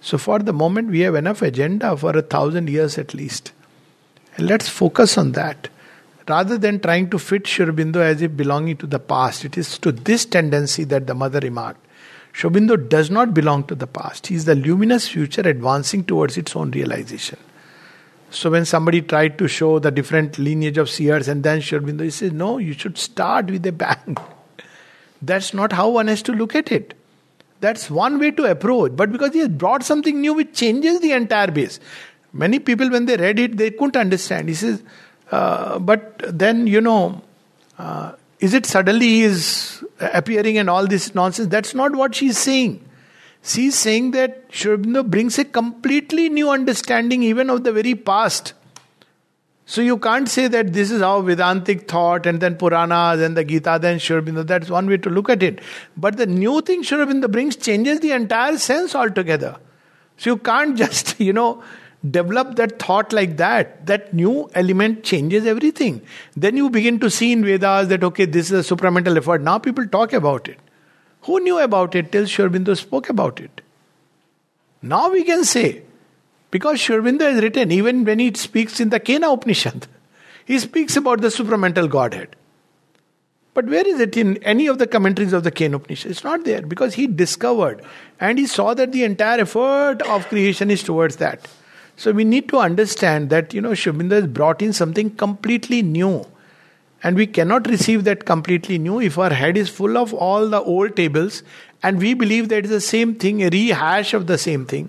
So 0.00 0.16
for 0.16 0.38
the 0.38 0.54
moment, 0.54 0.88
we 0.88 1.00
have 1.00 1.14
enough 1.14 1.42
agenda 1.42 1.94
for 1.94 2.16
a 2.16 2.22
thousand 2.22 2.70
years 2.70 2.96
at 2.96 3.12
least. 3.12 3.52
And 4.38 4.46
let's 4.46 4.66
focus 4.66 5.18
on 5.18 5.32
that 5.32 5.68
rather 6.26 6.56
than 6.56 6.80
trying 6.80 7.10
to 7.10 7.18
fit 7.18 7.44
Aurobindo 7.44 7.96
as 7.96 8.22
if 8.22 8.34
belonging 8.34 8.78
to 8.78 8.86
the 8.86 8.98
past. 8.98 9.44
It 9.44 9.58
is 9.58 9.78
to 9.80 9.92
this 9.92 10.24
tendency 10.24 10.84
that 10.84 11.06
the 11.06 11.14
mother 11.14 11.40
remarked. 11.40 11.86
Sri 12.32 12.48
Aurobindo 12.48 12.88
does 12.88 13.10
not 13.10 13.34
belong 13.34 13.64
to 13.64 13.74
the 13.74 13.86
past. 13.86 14.28
He 14.28 14.36
is 14.36 14.46
the 14.46 14.54
luminous 14.54 15.06
future 15.06 15.42
advancing 15.42 16.02
towards 16.02 16.38
its 16.38 16.56
own 16.56 16.70
realization. 16.70 17.38
So 18.30 18.50
when 18.50 18.64
somebody 18.64 19.02
tried 19.02 19.38
to 19.38 19.48
show 19.48 19.78
the 19.78 19.90
different 19.90 20.38
lineage 20.38 20.78
of 20.78 20.90
seers 20.90 21.28
and 21.28 21.42
then 21.42 21.60
Sri 21.60 21.78
Aurobindo, 21.78 22.02
he 22.02 22.10
says, 22.10 22.32
no, 22.32 22.58
you 22.58 22.72
should 22.72 22.98
start 22.98 23.46
with 23.46 23.64
a 23.66 23.72
bang. 23.72 24.16
That's 25.22 25.54
not 25.54 25.72
how 25.72 25.90
one 25.90 26.08
has 26.08 26.22
to 26.22 26.32
look 26.32 26.54
at 26.54 26.70
it. 26.72 26.94
That's 27.60 27.90
one 27.90 28.18
way 28.18 28.30
to 28.32 28.44
approach. 28.44 28.92
But 28.94 29.12
because 29.12 29.32
he 29.32 29.38
has 29.40 29.48
brought 29.48 29.82
something 29.82 30.20
new 30.20 30.34
which 30.34 30.52
changes 30.52 31.00
the 31.00 31.12
entire 31.12 31.50
base. 31.50 31.80
Many 32.32 32.58
people, 32.58 32.90
when 32.90 33.06
they 33.06 33.16
read 33.16 33.38
it, 33.38 33.56
they 33.56 33.70
couldn't 33.70 33.96
understand. 33.96 34.48
He 34.48 34.54
says, 34.54 34.82
uh, 35.30 35.78
but 35.78 36.38
then, 36.38 36.66
you 36.66 36.80
know, 36.80 37.22
uh, 37.78 38.12
is 38.40 38.52
it 38.52 38.66
suddenly 38.66 39.06
he 39.06 39.22
is 39.22 39.82
appearing 40.00 40.58
and 40.58 40.68
all 40.68 40.86
this 40.86 41.14
nonsense? 41.14 41.48
That's 41.48 41.74
not 41.74 41.96
what 41.96 42.14
she's 42.14 42.36
saying. 42.36 42.85
She's 43.46 43.76
saying 43.78 44.10
that 44.10 44.46
Sri 44.50 44.76
Aurobindo 44.76 45.08
brings 45.08 45.38
a 45.38 45.44
completely 45.44 46.28
new 46.28 46.50
understanding 46.50 47.22
even 47.22 47.48
of 47.48 47.62
the 47.62 47.72
very 47.72 47.94
past. 47.94 48.54
So 49.66 49.80
you 49.80 49.98
can't 49.98 50.28
say 50.28 50.48
that 50.48 50.72
this 50.72 50.90
is 50.90 51.00
how 51.00 51.20
Vedantic 51.20 51.88
thought 51.88 52.26
and 52.26 52.40
then 52.40 52.56
Puranas 52.56 53.20
and 53.20 53.36
the 53.36 53.44
Gita, 53.44 53.78
then 53.80 54.00
Sri 54.00 54.20
Aurobindo. 54.20 54.44
That's 54.44 54.68
one 54.68 54.88
way 54.88 54.96
to 54.96 55.08
look 55.08 55.30
at 55.30 55.44
it. 55.44 55.60
But 55.96 56.16
the 56.16 56.26
new 56.26 56.60
thing 56.60 56.82
Sri 56.82 56.98
Aurobindo 56.98 57.30
brings 57.30 57.54
changes 57.54 58.00
the 58.00 58.10
entire 58.10 58.58
sense 58.58 58.96
altogether. 58.96 59.56
So 60.16 60.30
you 60.30 60.38
can't 60.38 60.76
just, 60.84 61.20
you 61.20 61.32
know, 61.32 61.62
develop 62.10 62.56
that 62.56 62.80
thought 62.80 63.12
like 63.12 63.36
that, 63.36 63.86
that 63.86 64.12
new 64.12 64.50
element 64.56 65.04
changes 65.04 65.46
everything. 65.46 66.02
Then 66.36 66.56
you 66.56 66.68
begin 66.68 66.98
to 66.98 67.10
see 67.10 67.30
in 67.30 67.44
Vedas 67.44 67.86
that, 67.88 68.02
okay, 68.02 68.24
this 68.24 68.50
is 68.50 68.68
a 68.68 68.74
supramental 68.74 69.16
effort. 69.16 69.40
Now 69.40 69.60
people 69.60 69.86
talk 69.86 70.12
about 70.12 70.48
it. 70.48 70.58
Who 71.26 71.40
knew 71.40 71.58
about 71.58 71.94
it 71.94 72.12
till 72.12 72.26
Sri 72.26 72.44
Aurobindo 72.44 72.76
spoke 72.76 73.08
about 73.08 73.40
it? 73.40 73.60
Now 74.80 75.10
we 75.10 75.24
can 75.24 75.44
say, 75.44 75.82
because 76.52 76.80
Sri 76.80 76.96
Aurobindo 76.96 77.22
has 77.22 77.42
written, 77.42 77.72
even 77.72 78.04
when 78.04 78.20
he 78.20 78.32
speaks 78.34 78.78
in 78.78 78.90
the 78.90 79.00
Kena 79.00 79.32
Upanishad, 79.32 79.88
he 80.44 80.58
speaks 80.58 80.96
about 80.96 81.20
the 81.20 81.28
supramental 81.28 81.90
Godhead. 81.90 82.36
But 83.54 83.66
where 83.66 83.88
is 83.88 84.00
it 84.00 84.16
in 84.16 84.36
any 84.44 84.66
of 84.66 84.78
the 84.78 84.86
commentaries 84.86 85.32
of 85.32 85.42
the 85.42 85.50
Kena 85.50 85.76
Upanishad? 85.76 86.12
It's 86.12 86.22
not 86.22 86.44
there 86.44 86.62
because 86.62 86.94
he 86.94 87.08
discovered 87.08 87.82
and 88.20 88.38
he 88.38 88.46
saw 88.46 88.74
that 88.74 88.92
the 88.92 89.02
entire 89.02 89.40
effort 89.40 90.02
of 90.02 90.28
creation 90.28 90.70
is 90.70 90.82
towards 90.82 91.16
that. 91.16 91.48
So 91.96 92.12
we 92.12 92.24
need 92.24 92.48
to 92.50 92.58
understand 92.58 93.30
that, 93.30 93.52
you 93.52 93.60
know, 93.60 93.70
Aurobindo 93.70 94.12
has 94.12 94.26
brought 94.26 94.62
in 94.62 94.72
something 94.72 95.10
completely 95.10 95.82
new. 95.82 96.24
And 97.06 97.14
we 97.14 97.28
cannot 97.28 97.68
receive 97.68 98.02
that 98.02 98.24
completely 98.24 98.78
new 98.78 99.00
if 99.00 99.16
our 99.16 99.32
head 99.32 99.56
is 99.56 99.68
full 99.68 99.96
of 99.96 100.12
all 100.12 100.48
the 100.48 100.60
old 100.60 100.96
tables 100.96 101.44
and 101.80 102.00
we 102.00 102.14
believe 102.14 102.48
that 102.48 102.64
it's 102.64 102.68
the 102.68 102.80
same 102.80 103.14
thing, 103.14 103.44
a 103.44 103.48
rehash 103.48 104.12
of 104.12 104.26
the 104.26 104.36
same 104.36 104.66
thing. 104.66 104.88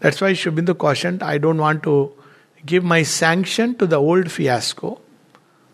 That's 0.00 0.20
why 0.20 0.32
Aurobindo 0.32 0.76
cautioned, 0.76 1.22
I 1.22 1.38
don't 1.38 1.56
want 1.56 1.82
to 1.84 2.12
give 2.66 2.84
my 2.84 3.02
sanction 3.02 3.74
to 3.76 3.86
the 3.86 3.96
old 3.96 4.30
fiasco 4.30 5.00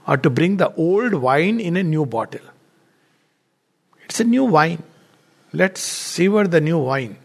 or 0.06 0.16
to 0.16 0.30
bring 0.30 0.58
the 0.58 0.72
old 0.76 1.14
wine 1.14 1.58
in 1.58 1.76
a 1.76 1.82
new 1.82 2.06
bottle. 2.06 2.46
It's 4.04 4.20
a 4.20 4.24
new 4.24 4.44
wine. 4.44 4.84
Let's 5.52 5.80
savor 5.80 6.46
the 6.46 6.60
new 6.60 6.78
wine. 6.78 7.16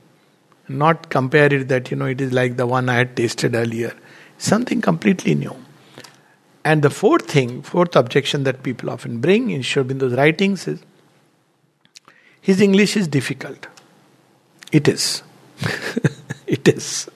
Not 0.67 1.11
compare 1.11 1.53
it 1.53 1.67
that, 1.67 1.91
you 1.91 1.97
know, 1.97 2.07
it 2.07 2.19
is 2.19 2.33
like 2.33 2.57
the 2.57 2.65
one 2.65 2.89
I 2.89 2.95
had 2.95 3.15
tasted 3.15 3.53
earlier. 3.53 3.95
Something 4.39 4.81
completely 4.81 5.35
new. 5.35 5.55
And 6.67 6.81
the 6.81 6.89
fourth 6.89 7.27
thing, 7.31 7.61
fourth 7.61 7.95
objection 7.95 8.43
that 8.43 8.61
people 8.61 8.89
often 8.89 9.19
bring 9.19 9.51
in 9.51 9.61
Sri 9.61 9.83
writings 9.83 10.67
is 10.67 10.81
his 12.41 12.59
English 12.59 12.97
is 12.97 13.07
difficult. 13.07 13.67
It 14.73 14.89
is. 14.89 15.23
it 16.47 16.67
is. 16.67 17.07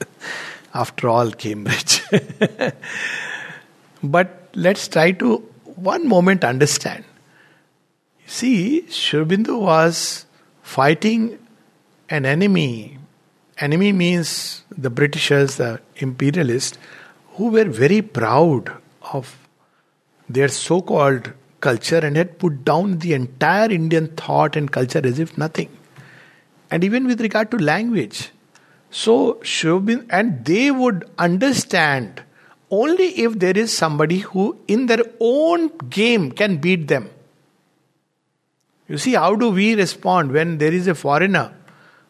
After 0.73 1.09
all, 1.09 1.31
Cambridge. 1.31 2.01
but 4.03 4.47
let's 4.55 4.87
try 4.87 5.11
to 5.23 5.39
one 5.89 6.07
moment 6.07 6.45
understand. 6.45 7.03
See, 8.27 8.87
Sri 8.89 9.25
was 9.25 10.27
fighting 10.61 11.37
an 12.09 12.25
enemy. 12.25 12.99
Enemy 13.57 13.91
means 13.91 14.63
the 14.77 14.89
Britishers, 14.89 15.57
the 15.57 15.81
imperialists, 15.97 16.77
who 17.33 17.49
were 17.49 17.65
very 17.65 18.01
proud 18.01 18.71
of 19.11 19.40
their 20.33 20.47
so 20.47 20.81
called 20.81 21.33
culture 21.61 21.99
and 21.99 22.15
had 22.15 22.39
put 22.39 22.65
down 22.65 22.97
the 22.99 23.13
entire 23.13 23.69
Indian 23.71 24.07
thought 24.15 24.55
and 24.55 24.71
culture 24.71 25.01
as 25.03 25.19
if 25.19 25.37
nothing. 25.37 25.69
And 26.69 26.83
even 26.83 27.05
with 27.07 27.21
regard 27.21 27.51
to 27.51 27.57
language. 27.57 28.31
So, 28.89 29.35
Shobin, 29.35 30.05
and 30.09 30.43
they 30.43 30.71
would 30.71 31.09
understand 31.17 32.23
only 32.69 33.07
if 33.19 33.39
there 33.39 33.57
is 33.57 33.75
somebody 33.75 34.19
who, 34.19 34.57
in 34.67 34.85
their 34.87 35.03
own 35.19 35.69
game, 35.89 36.31
can 36.31 36.57
beat 36.57 36.87
them. 36.87 37.09
You 38.87 38.97
see, 38.97 39.13
how 39.13 39.35
do 39.35 39.49
we 39.51 39.75
respond 39.75 40.31
when 40.31 40.57
there 40.57 40.73
is 40.73 40.87
a 40.87 40.95
foreigner 40.95 41.53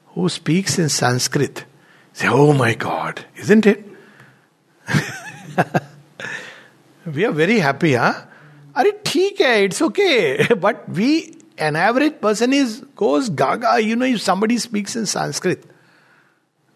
who 0.07 0.29
speaks 0.29 0.79
in 0.79 0.89
Sanskrit? 0.89 1.65
Say, 2.13 2.27
oh 2.27 2.53
my 2.53 2.73
God, 2.73 3.25
isn't 3.37 3.65
it? 3.65 3.85
We 7.15 7.25
are 7.25 7.35
very 7.35 7.59
happy, 7.59 7.95
हाँ 7.95 8.27
अरे 8.77 8.91
ठीक 9.05 9.41
है 9.41 9.63
it's 9.63 9.81
okay 9.81 10.53
but 10.53 10.75
an 11.59 11.75
average 11.75 11.99
person, 11.99 12.21
person 12.21 12.53
is 12.53 12.81
goes 12.97 13.29
gaga 13.29 13.77
you 13.77 13.95
know 13.95 14.05
if 14.05 14.19
somebody 14.19 14.59
speaks 14.59 14.97
in 14.97 15.05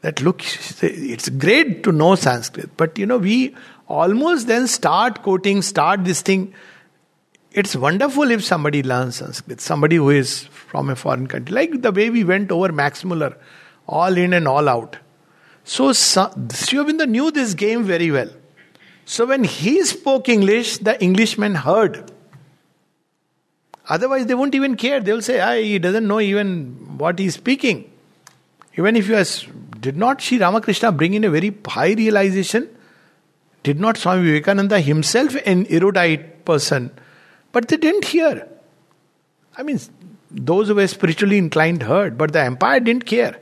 that 0.06 0.22
look 0.22 0.44
it's 0.84 1.30
great 1.30 1.84
to 1.84 1.92
know 1.92 2.16
sanskrit. 2.16 2.78
But 2.78 3.00
you 3.00 3.08
know 3.08 3.18
we 3.18 3.56
almost 3.88 4.48
then 4.48 4.68
start 4.68 5.24
quoting 5.24 5.62
start 5.62 6.04
this 6.06 6.22
thing. 6.22 6.54
It's 7.52 7.76
wonderful 7.76 8.30
if 8.30 8.44
somebody 8.44 8.84
learns 8.84 9.16
sanskrit. 9.16 9.62
Somebody 9.62 9.96
who 9.96 10.12
is 10.12 10.44
from 10.44 10.90
a 10.90 10.96
foreign 10.96 11.28
country. 11.28 11.56
Like 11.56 11.82
the 11.82 11.92
way 11.92 12.10
we 12.12 12.24
went 12.24 12.52
over 12.52 12.72
Max 12.72 13.04
Muller 13.04 13.36
all 13.88 14.16
in 14.18 14.34
and 14.34 14.48
all 14.48 14.70
out. 14.70 14.98
So 15.64 15.88
you 15.88 15.94
Sri 15.94 16.80
Aurobindo 16.80 17.08
knew 17.08 17.32
this 17.32 17.54
game 17.54 17.84
very 17.84 18.12
well 18.12 18.30
so 19.06 19.28
when 19.28 19.44
he 19.44 19.84
spoke 19.84 20.28
English, 20.28 20.80
the 20.80 21.02
Englishmen 21.02 21.56
heard. 21.56 22.12
Otherwise, 23.88 24.26
they 24.26 24.34
won't 24.34 24.56
even 24.56 24.76
care. 24.76 25.00
They'll 25.00 25.22
say, 25.22 25.40
ah, 25.40 25.54
he 25.54 25.78
doesn't 25.78 26.08
know 26.08 26.20
even 26.20 26.98
what 26.98 27.20
he's 27.20 27.36
speaking. 27.36 27.92
Even 28.78 28.96
if 28.96 29.08
you 29.08 29.14
has, 29.14 29.46
did 29.80 29.96
not 29.96 30.22
Sri 30.22 30.40
Ramakrishna 30.40 30.92
bring 30.92 31.14
in 31.14 31.24
a 31.24 31.30
very 31.30 31.56
high 31.68 31.94
realization? 31.94 32.68
Did 33.62 33.80
not 33.80 33.98
Swami 33.98 34.24
Vivekananda 34.24 34.80
himself 34.80 35.36
an 35.46 35.68
erudite 35.70 36.46
person? 36.46 36.92
But 37.52 37.68
they 37.68 37.78
didn't 37.78 38.06
hear. 38.06 38.48
I 39.56 39.64
mean, 39.64 39.80
those 40.32 40.68
who 40.68 40.76
were 40.76 40.88
spiritually 40.88 41.38
inclined 41.38 41.84
heard, 41.84 42.18
but 42.18 42.34
the 42.34 42.42
empire 42.42 42.80
didn't 42.80 43.06
care. 43.06 43.40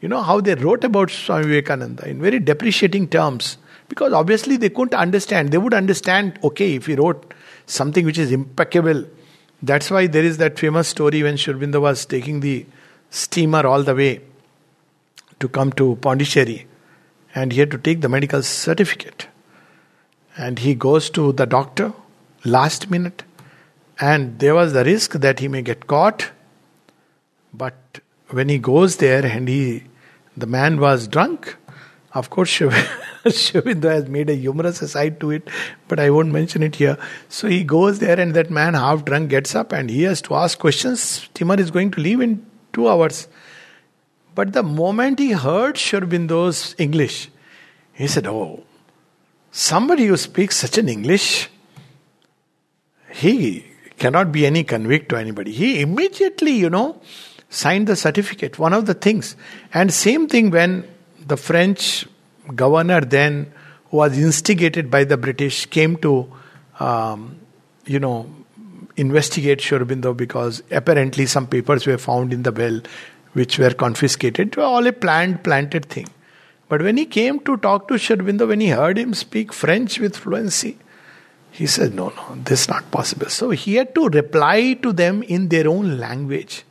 You 0.00 0.08
know 0.08 0.22
how 0.22 0.40
they 0.40 0.54
wrote 0.54 0.84
about 0.84 1.10
Swami 1.10 1.46
Vivekananda 1.46 2.08
in 2.08 2.20
very 2.20 2.38
depreciating 2.38 3.08
terms. 3.08 3.58
Because 3.92 4.14
obviously 4.14 4.56
they 4.56 4.70
couldn't 4.70 4.94
understand. 4.94 5.50
They 5.52 5.58
would 5.58 5.74
understand, 5.74 6.38
okay, 6.42 6.76
if 6.76 6.86
he 6.86 6.94
wrote 6.94 7.34
something 7.66 8.06
which 8.06 8.16
is 8.16 8.32
impeccable. 8.32 9.04
That's 9.62 9.90
why 9.90 10.06
there 10.06 10.24
is 10.24 10.38
that 10.38 10.58
famous 10.58 10.88
story 10.88 11.22
when 11.22 11.36
Sri 11.36 11.52
Aurobindo 11.52 11.82
was 11.82 12.06
taking 12.06 12.40
the 12.40 12.64
steamer 13.10 13.66
all 13.66 13.82
the 13.82 13.94
way 13.94 14.22
to 15.40 15.46
come 15.46 15.72
to 15.72 15.96
Pondicherry 15.96 16.66
and 17.34 17.52
he 17.52 17.60
had 17.60 17.70
to 17.72 17.76
take 17.76 18.00
the 18.00 18.08
medical 18.08 18.42
certificate. 18.42 19.26
And 20.38 20.58
he 20.58 20.74
goes 20.74 21.10
to 21.10 21.34
the 21.34 21.44
doctor 21.44 21.92
last 22.46 22.90
minute 22.90 23.24
and 24.00 24.38
there 24.38 24.54
was 24.54 24.72
the 24.72 24.84
risk 24.84 25.12
that 25.26 25.40
he 25.40 25.48
may 25.48 25.60
get 25.60 25.86
caught. 25.86 26.30
But 27.52 28.00
when 28.30 28.48
he 28.48 28.56
goes 28.58 28.96
there 28.96 29.26
and 29.26 29.48
he 29.48 29.84
the 30.34 30.46
man 30.46 30.80
was 30.80 31.08
drunk, 31.08 31.58
of 32.14 32.30
course, 32.30 32.58
Aurobindo 32.58 33.84
has 33.90 34.08
made 34.08 34.28
a 34.28 34.34
humorous 34.34 34.82
aside 34.82 35.18
to 35.20 35.30
it, 35.30 35.48
but 35.88 35.98
I 35.98 36.10
won't 36.10 36.30
mention 36.30 36.62
it 36.62 36.76
here. 36.76 36.98
So 37.28 37.48
he 37.48 37.64
goes 37.64 38.00
there, 38.00 38.20
and 38.20 38.34
that 38.34 38.50
man, 38.50 38.74
half 38.74 39.04
drunk, 39.04 39.30
gets 39.30 39.54
up 39.54 39.72
and 39.72 39.88
he 39.88 40.02
has 40.02 40.20
to 40.22 40.34
ask 40.34 40.58
questions. 40.58 41.00
Steamer 41.00 41.58
is 41.58 41.70
going 41.70 41.90
to 41.92 42.00
leave 42.00 42.20
in 42.20 42.44
two 42.72 42.88
hours. 42.88 43.28
But 44.34 44.52
the 44.52 44.62
moment 44.62 45.18
he 45.18 45.32
heard 45.32 45.78
Sri 45.78 46.00
Aurobindo's 46.00 46.74
English, 46.78 47.30
he 47.92 48.06
said, 48.06 48.26
Oh, 48.26 48.64
somebody 49.50 50.06
who 50.06 50.16
speaks 50.16 50.56
such 50.56 50.78
an 50.78 50.88
English, 50.88 51.48
he 53.10 53.66
cannot 53.98 54.32
be 54.32 54.46
any 54.46 54.64
convict 54.64 55.08
to 55.10 55.16
anybody. 55.16 55.52
He 55.52 55.80
immediately, 55.80 56.52
you 56.52 56.70
know, 56.70 57.00
signed 57.50 57.86
the 57.86 57.96
certificate, 57.96 58.58
one 58.58 58.72
of 58.72 58.86
the 58.86 58.94
things. 58.94 59.36
And 59.72 59.92
same 59.92 60.26
thing 60.26 60.50
when 60.50 60.88
the 61.26 61.36
French 61.36 62.06
governor 62.54 63.00
then, 63.00 63.52
who 63.90 63.98
was 63.98 64.18
instigated 64.18 64.90
by 64.90 65.04
the 65.04 65.16
British, 65.16 65.66
came 65.66 65.96
to, 65.98 66.32
um, 66.80 67.38
you 67.86 68.00
know, 68.00 68.28
investigate 68.96 69.60
Sri 69.60 69.78
Aurobindo 69.78 70.16
because 70.16 70.62
apparently 70.70 71.26
some 71.26 71.46
papers 71.46 71.86
were 71.86 71.98
found 71.98 72.32
in 72.32 72.42
the 72.42 72.52
well 72.52 72.80
which 73.32 73.58
were 73.58 73.72
confiscated. 73.72 74.48
It 74.48 74.56
was 74.56 74.64
all 74.64 74.86
a 74.86 74.92
planned, 74.92 75.42
planted 75.42 75.86
thing. 75.86 76.08
But 76.68 76.82
when 76.82 76.96
he 76.96 77.06
came 77.06 77.40
to 77.40 77.56
talk 77.56 77.88
to 77.88 77.98
Sri 77.98 78.16
Aurobindo, 78.16 78.48
when 78.48 78.60
he 78.60 78.68
heard 78.68 78.98
him 78.98 79.14
speak 79.14 79.52
French 79.52 79.98
with 79.98 80.16
fluency, 80.16 80.78
he 81.50 81.66
said, 81.66 81.94
No, 81.94 82.08
no, 82.10 82.34
this 82.36 82.62
is 82.62 82.68
not 82.68 82.90
possible. 82.90 83.28
So 83.28 83.50
he 83.50 83.74
had 83.74 83.94
to 83.94 84.08
reply 84.08 84.74
to 84.82 84.92
them 84.92 85.22
in 85.22 85.48
their 85.48 85.68
own 85.68 85.98
language. 85.98 86.64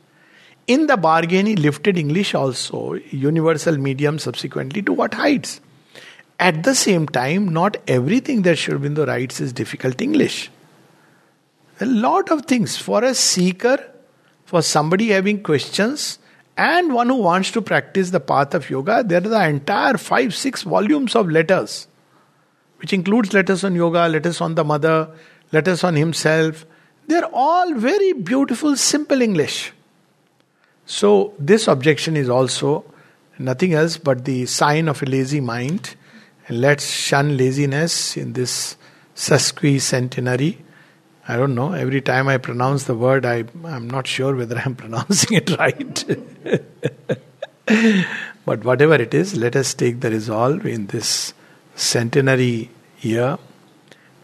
In 0.66 0.86
the 0.86 0.96
bargain, 0.96 1.46
he 1.46 1.56
lifted 1.56 1.98
English 1.98 2.34
also, 2.34 2.94
universal 3.10 3.76
medium 3.76 4.18
subsequently, 4.18 4.82
to 4.82 4.92
what 4.92 5.14
heights? 5.14 5.60
At 6.38 6.62
the 6.62 6.74
same 6.74 7.06
time, 7.06 7.48
not 7.48 7.76
everything 7.88 8.42
that 8.42 8.58
Sri 8.58 8.74
Aurobindo 8.74 9.06
writes 9.06 9.40
is 9.40 9.52
difficult 9.52 10.00
English. 10.00 10.50
A 11.80 11.86
lot 11.86 12.30
of 12.30 12.46
things. 12.46 12.76
For 12.76 13.02
a 13.02 13.14
seeker, 13.14 13.78
for 14.44 14.62
somebody 14.62 15.08
having 15.08 15.42
questions, 15.42 16.18
and 16.56 16.92
one 16.92 17.08
who 17.08 17.16
wants 17.16 17.50
to 17.52 17.62
practice 17.62 18.10
the 18.10 18.20
path 18.20 18.54
of 18.54 18.68
yoga, 18.70 19.02
there 19.02 19.18
are 19.18 19.28
the 19.28 19.48
entire 19.48 19.96
five, 19.96 20.34
six 20.34 20.62
volumes 20.62 21.16
of 21.16 21.28
letters, 21.28 21.88
which 22.78 22.92
includes 22.92 23.32
letters 23.32 23.64
on 23.64 23.74
yoga, 23.74 24.08
letters 24.08 24.40
on 24.40 24.54
the 24.54 24.64
mother, 24.64 25.08
letters 25.50 25.82
on 25.82 25.96
himself. 25.96 26.66
They're 27.06 27.28
all 27.32 27.74
very 27.74 28.12
beautiful, 28.12 28.76
simple 28.76 29.22
English. 29.22 29.72
So, 30.86 31.34
this 31.38 31.68
objection 31.68 32.16
is 32.16 32.28
also 32.28 32.84
nothing 33.38 33.74
else 33.74 33.96
but 33.96 34.24
the 34.24 34.46
sign 34.46 34.88
of 34.88 35.02
a 35.02 35.06
lazy 35.06 35.40
mind. 35.40 35.94
And 36.48 36.60
let's 36.60 36.88
shun 36.90 37.36
laziness 37.36 38.16
in 38.16 38.32
this 38.32 38.76
sesquicentenary. 39.14 40.58
I 41.28 41.36
don't 41.36 41.54
know, 41.54 41.72
every 41.72 42.00
time 42.00 42.26
I 42.26 42.38
pronounce 42.38 42.84
the 42.84 42.96
word, 42.96 43.24
I, 43.24 43.44
I'm 43.64 43.88
not 43.88 44.08
sure 44.08 44.34
whether 44.34 44.58
I'm 44.58 44.74
pronouncing 44.82 45.36
it 45.36 45.56
right. 45.56 46.04
but 48.44 48.64
whatever 48.64 48.94
it 48.94 49.14
is, 49.14 49.36
let 49.36 49.54
us 49.54 49.72
take 49.72 50.00
the 50.00 50.10
resolve 50.10 50.66
in 50.66 50.88
this 50.88 51.32
centenary 51.76 52.70
year, 53.00 53.38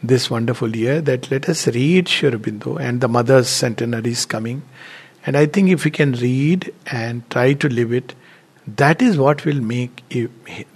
this 0.02 0.28
wonderful 0.28 0.74
year, 0.74 1.00
that 1.02 1.30
let 1.30 1.48
us 1.48 1.68
read 1.68 2.08
Sri 2.08 2.30
and 2.30 3.00
the 3.00 3.08
mother's 3.08 3.48
centenary 3.48 4.10
is 4.10 4.26
coming 4.26 4.62
and 5.28 5.36
I 5.36 5.44
think 5.44 5.68
if 5.68 5.84
we 5.84 5.90
can 5.90 6.12
read 6.12 6.72
and 6.86 7.22
try 7.28 7.52
to 7.52 7.68
live 7.68 7.92
it, 7.92 8.14
that 8.66 9.02
is 9.02 9.18
what 9.18 9.44
will 9.44 9.60
make 9.60 10.02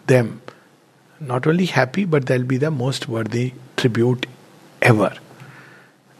them 0.06 0.42
not 1.20 1.46
only 1.46 1.64
happy, 1.64 2.04
but 2.04 2.26
they'll 2.26 2.42
be 2.42 2.58
the 2.58 2.70
most 2.70 3.08
worthy 3.08 3.54
tribute 3.78 4.26
ever. 4.82 5.14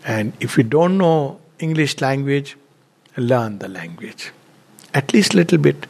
And 0.07 0.33
if 0.41 0.57
you 0.57 0.65
don't 0.65 0.97
know 0.97 1.41
English 1.59 2.01
language, 2.01 2.57
learn 3.19 3.59
the 3.59 3.69
language. 3.69 4.31
At 4.95 5.13
least 5.13 5.35
little 5.35 5.59
bit. 5.59 5.87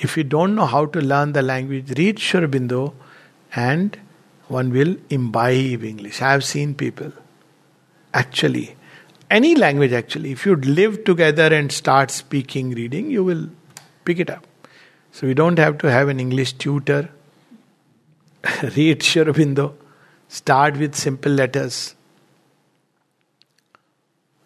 If 0.00 0.16
you 0.16 0.24
don't 0.24 0.56
know 0.56 0.66
how 0.66 0.86
to 0.86 1.00
learn 1.00 1.34
the 1.34 1.42
language, 1.42 1.96
read 1.96 2.18
Sri 2.18 2.40
Aurobindo 2.40 2.94
and 3.54 3.96
one 4.48 4.72
will 4.72 4.96
imbibe 5.08 5.84
English. 5.84 6.20
I 6.20 6.32
have 6.32 6.42
seen 6.42 6.74
people 6.74 7.12
actually, 8.12 8.74
any 9.30 9.54
language 9.54 9.92
actually, 9.92 10.32
if 10.32 10.46
you 10.46 10.56
live 10.56 11.04
together 11.04 11.52
and 11.54 11.72
start 11.72 12.10
speaking, 12.10 12.70
reading, 12.70 13.10
you 13.10 13.24
will 13.24 13.48
pick 14.04 14.18
it 14.18 14.30
up. 14.30 14.46
So 15.12 15.26
we 15.26 15.34
don't 15.34 15.58
have 15.58 15.78
to 15.78 15.90
have 15.90 16.08
an 16.08 16.20
English 16.20 16.54
tutor. 16.54 17.10
Read 18.76 19.02
Sri 19.02 19.56
Start 20.28 20.76
with 20.76 20.94
simple 20.94 21.32
letters. 21.32 21.94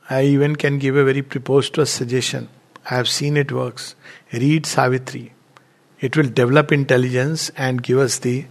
I 0.08 0.24
even 0.24 0.56
can 0.56 0.78
give 0.78 0.96
a 0.96 1.04
very 1.04 1.22
preposterous 1.22 1.90
suggestion. 1.90 2.48
I 2.90 2.94
have 2.96 3.08
seen 3.08 3.36
it 3.36 3.52
works. 3.52 3.94
Read 4.32 4.66
Savitri. 4.66 5.32
It 6.00 6.16
will 6.16 6.28
develop 6.28 6.72
intelligence 6.72 7.50
and 7.56 7.82
give 7.82 7.98
us 7.98 8.18
the 8.18 8.46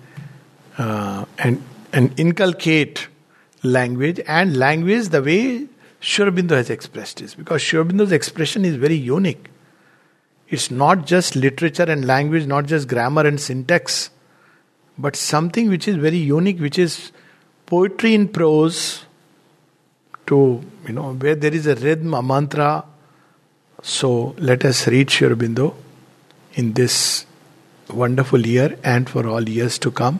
uh, 0.78 1.26
and 1.38 1.64
and 1.92 2.18
inculcate 2.20 3.08
language 3.64 4.22
and 4.28 4.56
language 4.58 5.10
the 5.10 5.22
way 5.22 5.68
Sri 6.00 6.26
Aurobindo 6.26 6.52
has 6.52 6.70
expressed 6.70 7.18
this 7.18 7.36
Because 7.36 7.62
Sri 7.62 7.80
Aurobindo's 7.80 8.12
expression 8.12 8.66
is 8.66 8.76
very 8.76 8.96
unique. 8.96 9.50
It's 10.48 10.72
not 10.72 11.06
just 11.06 11.36
literature 11.36 11.84
and 11.84 12.06
language, 12.06 12.48
not 12.48 12.66
just 12.66 12.88
grammar 12.88 13.26
and 13.28 13.40
syntax, 13.40 14.10
but 14.98 15.16
something 15.16 15.70
which 15.70 15.88
is 15.88 15.96
very 15.96 16.18
unique, 16.18 16.60
which 16.60 16.80
is 16.80 17.12
poetry 17.68 18.16
in 18.16 18.28
prose, 18.30 19.06
to, 20.26 20.64
you 20.88 20.94
know, 20.94 21.14
where 21.14 21.36
there 21.36 21.54
is 21.54 21.68
a 21.68 21.76
rhythm, 21.76 22.14
a 22.14 22.22
mantra. 22.22 22.86
So 23.82 24.36
let 24.38 24.66
us 24.66 24.88
read 24.88 25.10
Sri 25.10 25.28
Aurobindo 25.28 25.76
in 26.54 26.74
this 26.74 27.26
wonderful 27.92 28.46
year 28.46 28.78
and 28.84 29.10
for 29.10 29.28
all 29.28 29.48
years 29.48 29.80
to 29.80 29.92
come 29.92 30.20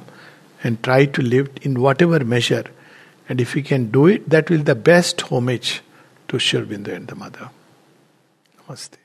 and 0.64 0.82
try 0.84 1.06
to 1.06 1.22
live 1.22 1.50
in 1.62 1.80
whatever 1.80 2.24
measure. 2.24 2.66
And 3.30 3.40
if 3.40 3.54
we 3.54 3.62
can 3.62 3.92
do 3.92 4.08
it, 4.08 4.28
that 4.30 4.50
will 4.50 4.58
be 4.58 4.64
the 4.64 4.76
best 4.76 5.22
homage 5.22 5.82
to 6.28 6.40
Sri 6.40 6.60
Aurobindo 6.60 6.94
and 6.94 7.08
the 7.08 7.16
Mother. 7.16 7.52
Namaste. 8.58 8.98